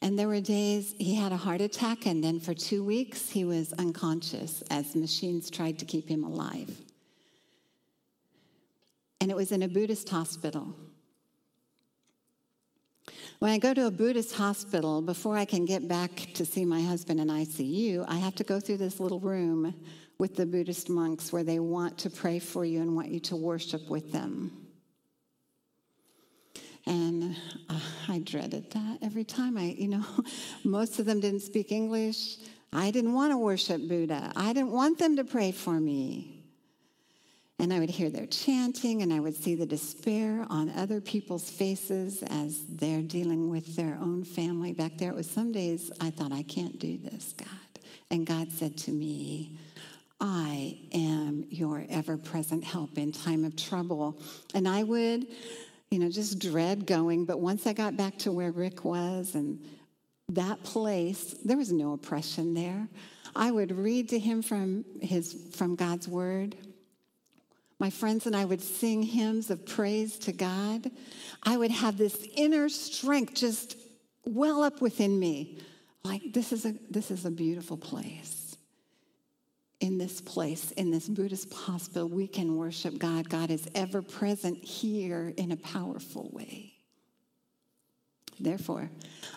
And 0.00 0.18
there 0.18 0.28
were 0.28 0.40
days 0.40 0.94
he 0.98 1.14
had 1.14 1.32
a 1.32 1.36
heart 1.36 1.60
attack, 1.60 2.06
and 2.06 2.22
then 2.22 2.40
for 2.40 2.54
two 2.54 2.84
weeks 2.84 3.30
he 3.30 3.44
was 3.44 3.72
unconscious 3.74 4.62
as 4.70 4.94
machines 4.94 5.50
tried 5.50 5.78
to 5.78 5.84
keep 5.84 6.08
him 6.08 6.24
alive. 6.24 6.70
And 9.20 9.30
it 9.30 9.36
was 9.36 9.52
in 9.52 9.62
a 9.62 9.68
Buddhist 9.68 10.08
hospital. 10.08 10.74
When 13.38 13.52
I 13.52 13.58
go 13.58 13.72
to 13.72 13.86
a 13.86 13.90
Buddhist 13.90 14.34
hospital, 14.34 15.00
before 15.00 15.36
I 15.36 15.44
can 15.44 15.64
get 15.64 15.86
back 15.86 16.10
to 16.34 16.44
see 16.44 16.64
my 16.64 16.82
husband 16.82 17.20
in 17.20 17.28
ICU, 17.28 18.04
I 18.08 18.16
have 18.16 18.34
to 18.36 18.44
go 18.44 18.58
through 18.58 18.78
this 18.78 18.98
little 18.98 19.20
room 19.20 19.74
with 20.18 20.34
the 20.34 20.44
Buddhist 20.44 20.90
monks 20.90 21.32
where 21.32 21.44
they 21.44 21.60
want 21.60 21.98
to 21.98 22.10
pray 22.10 22.40
for 22.40 22.64
you 22.64 22.80
and 22.80 22.96
want 22.96 23.08
you 23.08 23.20
to 23.20 23.36
worship 23.36 23.88
with 23.88 24.10
them. 24.10 24.67
And 26.88 27.36
uh, 27.68 27.78
I 28.08 28.18
dreaded 28.20 28.70
that 28.70 28.98
every 29.02 29.24
time 29.24 29.58
I, 29.58 29.76
you 29.78 29.88
know, 29.88 30.04
most 30.64 30.98
of 30.98 31.04
them 31.04 31.20
didn't 31.20 31.40
speak 31.40 31.70
English. 31.70 32.38
I 32.72 32.90
didn't 32.90 33.12
want 33.12 33.32
to 33.32 33.36
worship 33.36 33.86
Buddha. 33.86 34.32
I 34.34 34.54
didn't 34.54 34.72
want 34.72 34.98
them 34.98 35.16
to 35.16 35.24
pray 35.24 35.52
for 35.52 35.78
me. 35.78 36.34
And 37.60 37.72
I 37.72 37.80
would 37.80 37.90
hear 37.90 38.08
their 38.08 38.26
chanting, 38.26 39.02
and 39.02 39.12
I 39.12 39.20
would 39.20 39.34
see 39.34 39.54
the 39.54 39.66
despair 39.66 40.46
on 40.48 40.70
other 40.70 41.00
people's 41.00 41.50
faces 41.50 42.22
as 42.22 42.64
they're 42.68 43.02
dealing 43.02 43.50
with 43.50 43.76
their 43.76 43.98
own 44.00 44.24
family 44.24 44.72
back 44.72 44.96
there. 44.96 45.10
It 45.10 45.16
was 45.16 45.28
some 45.28 45.52
days 45.52 45.90
I 46.00 46.10
thought, 46.10 46.32
I 46.32 46.44
can't 46.44 46.78
do 46.78 46.96
this, 46.98 47.34
God. 47.36 47.82
And 48.10 48.26
God 48.26 48.50
said 48.52 48.78
to 48.78 48.92
me, 48.92 49.58
I 50.20 50.78
am 50.92 51.46
your 51.50 51.84
ever 51.90 52.16
present 52.16 52.64
help 52.64 52.96
in 52.96 53.12
time 53.12 53.44
of 53.44 53.56
trouble. 53.56 54.20
And 54.54 54.66
I 54.66 54.84
would, 54.84 55.26
you 55.90 55.98
know, 55.98 56.10
just 56.10 56.38
dread 56.38 56.86
going. 56.86 57.24
But 57.24 57.40
once 57.40 57.66
I 57.66 57.72
got 57.72 57.96
back 57.96 58.18
to 58.18 58.32
where 58.32 58.50
Rick 58.50 58.84
was 58.84 59.34
and 59.34 59.60
that 60.30 60.62
place, 60.62 61.34
there 61.44 61.56
was 61.56 61.72
no 61.72 61.92
oppression 61.92 62.54
there. 62.54 62.88
I 63.34 63.50
would 63.50 63.76
read 63.76 64.08
to 64.10 64.18
him 64.18 64.42
from 64.42 64.84
his 65.00 65.34
from 65.54 65.76
God's 65.76 66.08
word. 66.08 66.56
My 67.78 67.90
friends 67.90 68.26
and 68.26 68.34
I 68.34 68.44
would 68.44 68.60
sing 68.60 69.02
hymns 69.02 69.50
of 69.50 69.64
praise 69.64 70.18
to 70.20 70.32
God. 70.32 70.90
I 71.44 71.56
would 71.56 71.70
have 71.70 71.96
this 71.96 72.26
inner 72.36 72.68
strength 72.68 73.34
just 73.34 73.76
well 74.24 74.62
up 74.62 74.80
within 74.80 75.18
me. 75.18 75.58
Like 76.04 76.32
this 76.32 76.52
is 76.52 76.66
a 76.66 76.74
this 76.90 77.10
is 77.10 77.24
a 77.24 77.30
beautiful 77.30 77.76
place. 77.76 78.37
In 79.80 79.96
this 79.96 80.20
place, 80.20 80.72
in 80.72 80.90
this 80.90 81.08
Buddhist 81.08 81.52
hospital, 81.52 82.08
we 82.08 82.26
can 82.26 82.56
worship 82.56 82.98
God. 82.98 83.28
God 83.28 83.50
is 83.50 83.68
ever 83.74 84.02
present 84.02 84.64
here 84.64 85.32
in 85.36 85.52
a 85.52 85.56
powerful 85.56 86.28
way. 86.32 86.72
Therefore, 88.40 88.90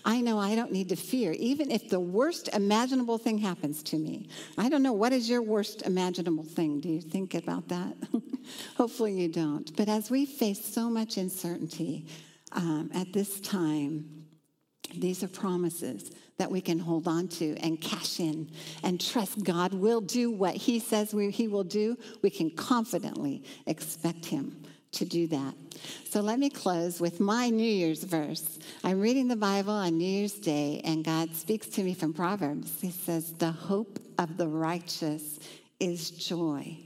I 0.06 0.22
know 0.22 0.38
I 0.40 0.56
don't 0.56 0.72
need 0.72 0.90
to 0.90 0.96
fear, 0.96 1.32
even 1.34 1.72
if 1.72 1.90
the 1.90 2.00
worst 2.00 2.50
imaginable 2.54 3.18
thing 3.18 3.38
happens 3.40 3.82
to 3.84 3.98
me. 3.98 4.30
I 4.58 4.70
don't 4.70 4.84
know, 4.84 4.94
what 4.94 5.14
is 5.14 5.30
your 5.30 5.42
worst 5.42 5.84
imaginable 5.84 6.44
thing? 6.44 6.80
Do 6.80 6.90
you 6.90 7.02
think 7.02 7.34
about 7.34 7.68
that? 7.70 7.96
Hopefully, 8.78 9.14
you 9.20 9.28
don't. 9.28 9.76
But 9.76 9.90
as 9.90 10.12
we 10.12 10.26
face 10.26 10.64
so 10.64 10.90
much 10.90 11.18
uncertainty 11.18 12.08
um, 12.52 12.92
at 12.94 13.12
this 13.14 13.40
time, 13.42 14.26
these 14.96 15.24
are 15.24 15.28
promises 15.28 16.12
that 16.38 16.52
we 16.52 16.62
can 16.62 16.80
hold 16.80 17.08
on 17.08 17.28
to 17.28 17.56
and 17.58 17.80
cash 17.80 18.20
in 18.20 18.50
and 18.84 19.00
trust 19.00 19.44
God 19.44 19.74
will 19.74 20.02
do 20.02 20.32
what 20.32 20.56
He 20.56 20.80
says 20.80 21.14
we, 21.14 21.32
He 21.32 21.48
will 21.48 21.64
do. 21.64 21.98
We 22.22 22.30
can 22.30 22.50
confidently 22.50 23.44
expect 23.68 24.26
Him 24.26 24.64
to 24.94 25.06
do 25.06 25.28
that. 25.28 25.54
So 26.10 26.22
let 26.22 26.40
me 26.40 26.50
close 26.50 27.00
with 27.00 27.20
my 27.20 27.50
New 27.50 27.64
Year's 27.64 28.04
verse. 28.04 28.60
I'm 28.84 29.00
reading 29.00 29.28
the 29.28 29.36
Bible 29.36 29.74
on 29.74 29.98
New 29.98 30.04
Year's 30.04 30.34
Day, 30.34 30.82
and 30.84 31.04
God 31.04 31.36
speaks 31.36 31.68
to 31.70 31.84
me 31.84 31.94
from 31.94 32.14
Proverbs. 32.14 32.82
He 32.82 32.92
says, 32.92 33.34
The 33.34 33.52
hope 33.52 34.00
of 34.18 34.38
the 34.38 34.48
righteous 34.48 35.40
is 35.80 36.12
joy. 36.12 36.78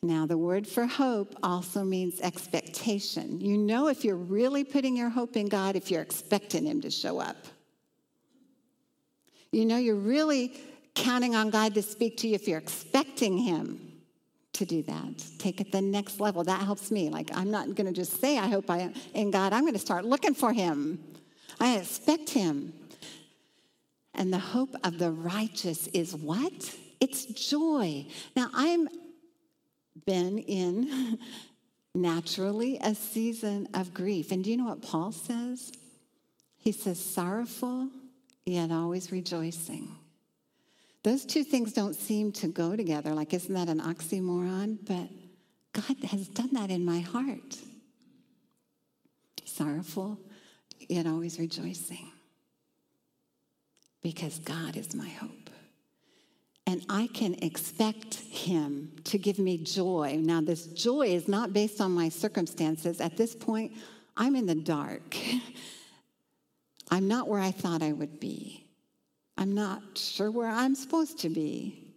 Now, 0.00 0.26
the 0.26 0.38
word 0.38 0.66
for 0.66 0.86
hope 0.86 1.34
also 1.42 1.82
means 1.82 2.20
expectation. 2.20 3.40
You 3.40 3.58
know, 3.58 3.88
if 3.88 4.04
you're 4.04 4.14
really 4.14 4.62
putting 4.62 4.96
your 4.96 5.08
hope 5.08 5.36
in 5.36 5.48
God, 5.48 5.74
if 5.74 5.90
you're 5.90 6.02
expecting 6.02 6.66
Him 6.66 6.80
to 6.82 6.90
show 6.90 7.18
up. 7.18 7.36
You 9.52 9.64
know, 9.64 9.76
you're 9.76 9.94
really 9.94 10.52
counting 10.94 11.34
on 11.34 11.50
God 11.50 11.74
to 11.74 11.82
speak 11.82 12.18
to 12.18 12.28
you 12.28 12.34
if 12.34 12.48
you're 12.48 12.58
expecting 12.58 13.38
Him 13.38 13.80
to 14.54 14.64
do 14.64 14.82
that. 14.82 15.24
Take 15.38 15.60
it 15.60 15.72
the 15.72 15.80
next 15.80 16.20
level. 16.20 16.44
That 16.44 16.62
helps 16.62 16.90
me. 16.90 17.08
Like, 17.08 17.30
I'm 17.34 17.50
not 17.50 17.74
going 17.74 17.86
to 17.86 17.92
just 17.92 18.20
say, 18.20 18.38
I 18.38 18.48
hope 18.48 18.68
I 18.68 18.78
am 18.78 18.94
in 19.14 19.30
God. 19.30 19.52
I'm 19.52 19.62
going 19.62 19.74
to 19.74 19.78
start 19.78 20.04
looking 20.04 20.34
for 20.34 20.52
Him. 20.52 20.98
I 21.60 21.76
expect 21.76 22.30
Him. 22.30 22.72
And 24.14 24.32
the 24.32 24.38
hope 24.38 24.74
of 24.84 24.98
the 24.98 25.12
righteous 25.12 25.86
is 25.88 26.14
what? 26.14 26.76
It's 27.00 27.24
joy. 27.26 28.06
Now, 28.34 28.50
I'm 28.52 28.88
been 30.06 30.38
in 30.38 31.18
naturally 31.94 32.78
a 32.82 32.94
season 32.94 33.68
of 33.74 33.92
grief. 33.94 34.32
And 34.32 34.42
do 34.42 34.50
you 34.50 34.56
know 34.56 34.66
what 34.66 34.82
Paul 34.82 35.12
says? 35.12 35.72
He 36.56 36.72
says, 36.72 36.98
sorrowful, 36.98 37.90
yet 38.48 38.70
always 38.70 39.12
rejoicing. 39.12 39.94
Those 41.02 41.24
two 41.24 41.44
things 41.44 41.72
don't 41.72 41.94
seem 41.94 42.32
to 42.32 42.48
go 42.48 42.76
together. 42.76 43.14
Like, 43.14 43.32
isn't 43.32 43.54
that 43.54 43.68
an 43.68 43.80
oxymoron? 43.80 44.78
But 44.84 45.08
God 45.72 45.96
has 46.10 46.28
done 46.28 46.50
that 46.52 46.70
in 46.70 46.84
my 46.84 47.00
heart. 47.00 47.56
Sorrowful, 49.44 50.18
yet 50.88 51.06
always 51.06 51.38
rejoicing. 51.38 52.10
Because 54.02 54.38
God 54.38 54.76
is 54.76 54.94
my 54.94 55.08
hope. 55.08 55.50
And 56.66 56.84
I 56.88 57.08
can 57.14 57.34
expect 57.42 58.16
Him 58.16 58.92
to 59.04 59.18
give 59.18 59.38
me 59.38 59.58
joy. 59.58 60.18
Now, 60.20 60.40
this 60.40 60.66
joy 60.66 61.08
is 61.08 61.26
not 61.26 61.52
based 61.52 61.80
on 61.80 61.92
my 61.92 62.08
circumstances. 62.08 63.00
At 63.00 63.16
this 63.16 63.34
point, 63.34 63.72
I'm 64.16 64.36
in 64.36 64.46
the 64.46 64.54
dark. 64.54 65.16
I'm 66.90 67.08
not 67.08 67.28
where 67.28 67.40
I 67.40 67.50
thought 67.50 67.82
I 67.82 67.92
would 67.92 68.20
be. 68.20 68.66
I'm 69.36 69.54
not 69.54 69.82
sure 69.96 70.30
where 70.30 70.48
I'm 70.48 70.74
supposed 70.74 71.20
to 71.20 71.28
be, 71.28 71.94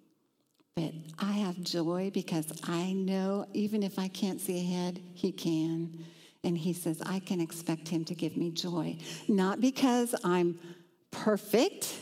but 0.75 0.93
I 1.17 1.31
have 1.31 1.61
joy 1.61 2.11
because 2.13 2.51
I 2.63 2.93
know 2.93 3.47
even 3.53 3.83
if 3.83 3.97
I 3.97 4.07
can't 4.09 4.39
see 4.39 4.59
ahead, 4.59 5.01
He 5.13 5.31
can. 5.31 6.05
And 6.43 6.57
He 6.57 6.73
says, 6.73 7.01
I 7.05 7.19
can 7.19 7.41
expect 7.41 7.87
Him 7.87 8.05
to 8.05 8.15
give 8.15 8.37
me 8.37 8.51
joy. 8.51 8.97
Not 9.27 9.59
because 9.59 10.13
I'm 10.23 10.59
perfect, 11.09 11.93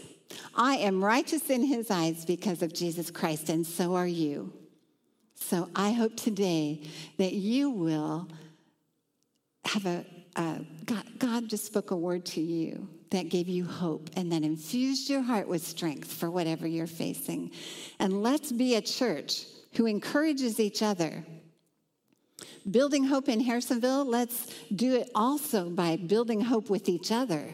I 0.56 0.76
am 0.76 1.04
righteous 1.04 1.50
in 1.50 1.64
His 1.64 1.90
eyes 1.90 2.26
because 2.26 2.62
of 2.62 2.74
Jesus 2.74 3.10
Christ, 3.12 3.50
and 3.50 3.66
so 3.66 3.96
are 3.96 4.08
you. 4.08 4.54
So 5.36 5.70
I 5.76 5.92
hope 5.92 6.16
today 6.18 6.82
that 7.18 7.34
you 7.34 7.70
will 7.70 8.28
have 9.66 9.86
a, 9.86 10.06
a 10.40 10.66
God, 10.86 11.04
God 11.20 11.50
just 11.50 11.66
spoke 11.66 11.92
a 11.92 11.96
word 11.98 12.26
to 12.28 12.42
you 12.42 12.88
that 13.12 13.30
gave 13.30 13.48
you 13.48 13.66
hope 13.66 14.10
and 14.16 14.32
that 14.32 14.44
infused 14.44 15.10
your 15.10 15.22
heart 15.22 15.48
with 15.48 15.66
strength 15.66 16.12
for 16.12 16.32
whatever 16.32 16.68
you're 16.68 16.88
facing. 16.88 17.52
And 18.00 18.24
let's 18.24 18.52
be 18.52 18.76
a 18.76 18.82
church 18.82 19.46
who 19.76 19.86
encourages 19.86 20.60
each 20.60 20.82
other. 20.82 21.24
Building 22.70 23.04
hope 23.04 23.28
in 23.28 23.44
Harrisonville, 23.44 24.06
let's 24.06 24.54
do 24.74 24.96
it 24.96 25.10
also 25.14 25.70
by 25.70 25.98
building 25.98 26.42
hope 26.42 26.70
with 26.70 26.88
each 26.88 27.12
other. 27.12 27.52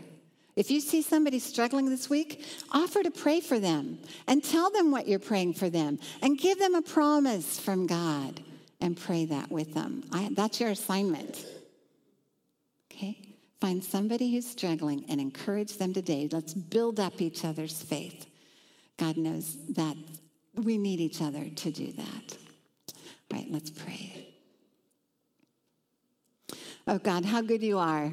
If 0.55 0.71
you 0.71 0.79
see 0.79 1.01
somebody 1.01 1.39
struggling 1.39 1.89
this 1.89 2.09
week, 2.09 2.45
offer 2.71 3.03
to 3.03 3.11
pray 3.11 3.41
for 3.41 3.59
them 3.59 3.99
and 4.27 4.43
tell 4.43 4.71
them 4.71 4.91
what 4.91 5.07
you're 5.07 5.19
praying 5.19 5.53
for 5.53 5.69
them 5.69 5.99
and 6.21 6.37
give 6.37 6.59
them 6.59 6.75
a 6.75 6.81
promise 6.81 7.59
from 7.59 7.87
God 7.87 8.41
and 8.79 8.95
pray 8.95 9.25
that 9.25 9.51
with 9.51 9.73
them. 9.73 10.03
I, 10.11 10.29
that's 10.31 10.59
your 10.61 10.69
assignment. 10.69 11.45
Okay? 12.95 13.17
Find 13.59 13.83
somebody 13.83 14.31
who's 14.31 14.47
struggling 14.47 15.05
and 15.09 15.19
encourage 15.19 15.77
them 15.77 15.93
today. 15.93 16.29
Let's 16.31 16.53
build 16.53 16.99
up 16.99 17.21
each 17.21 17.43
other's 17.43 17.81
faith. 17.81 18.27
God 18.97 19.17
knows 19.17 19.57
that 19.69 19.97
we 20.55 20.77
need 20.77 20.99
each 20.99 21.21
other 21.21 21.49
to 21.49 21.71
do 21.71 21.91
that. 21.93 22.37
All 23.31 23.39
right, 23.39 23.47
let's 23.49 23.69
pray. 23.69 24.27
Oh 26.87 26.99
God, 26.99 27.25
how 27.25 27.41
good 27.41 27.63
you 27.63 27.79
are. 27.79 28.11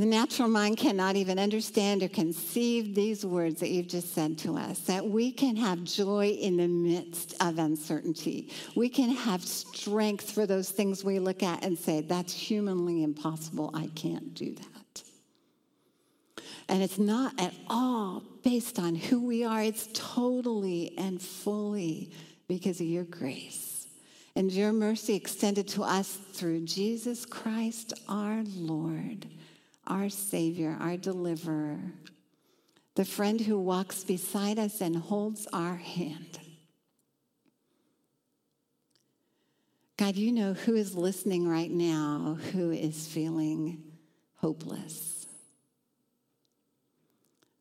The 0.00 0.06
natural 0.06 0.48
mind 0.48 0.78
cannot 0.78 1.16
even 1.16 1.38
understand 1.38 2.02
or 2.02 2.08
conceive 2.08 2.94
these 2.94 3.22
words 3.22 3.60
that 3.60 3.68
you've 3.68 3.88
just 3.88 4.14
said 4.14 4.38
to 4.38 4.56
us 4.56 4.78
that 4.86 5.04
we 5.06 5.30
can 5.30 5.56
have 5.56 5.84
joy 5.84 6.28
in 6.28 6.56
the 6.56 6.68
midst 6.68 7.34
of 7.38 7.58
uncertainty. 7.58 8.50
We 8.74 8.88
can 8.88 9.10
have 9.10 9.42
strength 9.44 10.30
for 10.30 10.46
those 10.46 10.70
things 10.70 11.04
we 11.04 11.18
look 11.18 11.42
at 11.42 11.62
and 11.62 11.78
say, 11.78 12.00
that's 12.00 12.32
humanly 12.32 13.02
impossible. 13.02 13.72
I 13.74 13.88
can't 13.88 14.32
do 14.32 14.54
that. 14.54 15.02
And 16.70 16.82
it's 16.82 16.98
not 16.98 17.38
at 17.38 17.52
all 17.68 18.22
based 18.42 18.78
on 18.78 18.94
who 18.94 19.26
we 19.26 19.44
are, 19.44 19.62
it's 19.62 19.90
totally 19.92 20.96
and 20.96 21.20
fully 21.20 22.10
because 22.48 22.80
of 22.80 22.86
your 22.86 23.04
grace 23.04 23.86
and 24.34 24.50
your 24.50 24.72
mercy 24.72 25.14
extended 25.14 25.68
to 25.68 25.82
us 25.82 26.10
through 26.32 26.64
Jesus 26.64 27.26
Christ 27.26 27.92
our 28.08 28.42
Lord 28.56 29.26
our 29.86 30.08
Savior, 30.08 30.76
our 30.80 30.96
deliverer, 30.96 31.80
the 32.94 33.04
friend 33.04 33.40
who 33.40 33.58
walks 33.58 34.04
beside 34.04 34.58
us 34.58 34.80
and 34.80 34.96
holds 34.96 35.46
our 35.52 35.76
hand. 35.76 36.38
God, 39.96 40.16
you 40.16 40.32
know 40.32 40.54
who 40.54 40.74
is 40.76 40.94
listening 40.94 41.46
right 41.46 41.70
now 41.70 42.38
who 42.52 42.70
is 42.70 43.06
feeling 43.06 43.82
hopeless. 44.36 45.26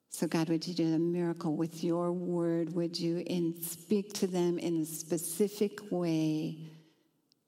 So, 0.10 0.28
God, 0.28 0.50
would 0.50 0.68
you 0.68 0.74
do 0.74 0.94
a 0.94 1.00
miracle 1.00 1.56
with 1.56 1.84
your 1.84 2.12
word? 2.12 2.74
Would 2.76 3.00
you 3.00 3.24
in, 3.26 3.62
speak 3.62 4.14
to 4.16 4.28
them 4.28 4.58
in 4.58 4.82
a 4.82 4.86
specific 4.86 5.92
way 5.92 6.58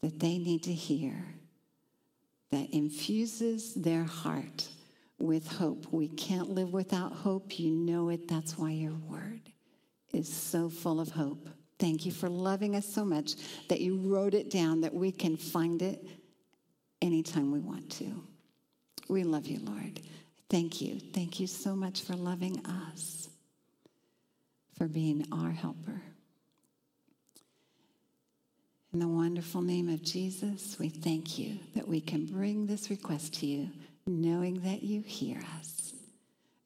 that 0.01 0.19
they 0.19 0.37
need 0.37 0.63
to 0.63 0.73
hear 0.73 1.35
that 2.51 2.69
infuses 2.71 3.73
their 3.73 4.03
heart 4.03 4.67
with 5.19 5.47
hope? 5.47 5.87
We 5.91 6.07
can't 6.07 6.49
live 6.49 6.73
without 6.73 7.13
hope. 7.13 7.59
You 7.59 7.71
know 7.71 8.09
it. 8.09 8.27
That's 8.27 8.57
why 8.57 8.71
your 8.71 8.95
word 9.07 9.41
is 10.13 10.31
so 10.31 10.69
full 10.69 10.99
of 10.99 11.09
hope. 11.09 11.49
Thank 11.79 12.05
you 12.05 12.11
for 12.11 12.29
loving 12.29 12.75
us 12.75 12.85
so 12.85 13.03
much 13.03 13.33
that 13.67 13.81
you 13.81 13.97
wrote 13.97 14.33
it 14.33 14.51
down 14.51 14.81
that 14.81 14.93
we 14.93 15.11
can 15.11 15.35
find 15.35 15.81
it 15.81 16.05
anytime 17.01 17.51
we 17.51 17.59
want 17.59 17.89
to. 17.93 18.23
We 19.09 19.23
love 19.23 19.47
you, 19.47 19.59
Lord. 19.63 19.99
Thank 20.49 20.81
you. 20.81 20.99
Thank 20.99 21.39
you 21.39 21.47
so 21.47 21.75
much 21.75 22.01
for 22.01 22.13
loving 22.13 22.63
us, 22.65 23.29
for 24.77 24.87
being 24.87 25.25
our 25.31 25.51
helper. 25.51 26.01
In 28.93 28.99
the 28.99 29.07
wonderful 29.07 29.61
name 29.61 29.87
of 29.87 30.01
Jesus, 30.03 30.77
we 30.77 30.89
thank 30.89 31.39
you 31.39 31.59
that 31.75 31.87
we 31.87 32.01
can 32.01 32.25
bring 32.25 32.65
this 32.67 32.89
request 32.89 33.35
to 33.35 33.45
you, 33.45 33.69
knowing 34.05 34.61
that 34.61 34.83
you 34.83 35.01
hear 35.01 35.41
us 35.57 35.93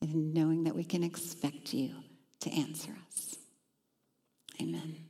and 0.01 0.33
knowing 0.33 0.63
that 0.63 0.75
we 0.75 0.83
can 0.83 1.03
expect 1.03 1.71
you 1.73 1.91
to 2.39 2.49
answer 2.49 2.95
us. 3.07 3.37
Amen. 4.59 5.04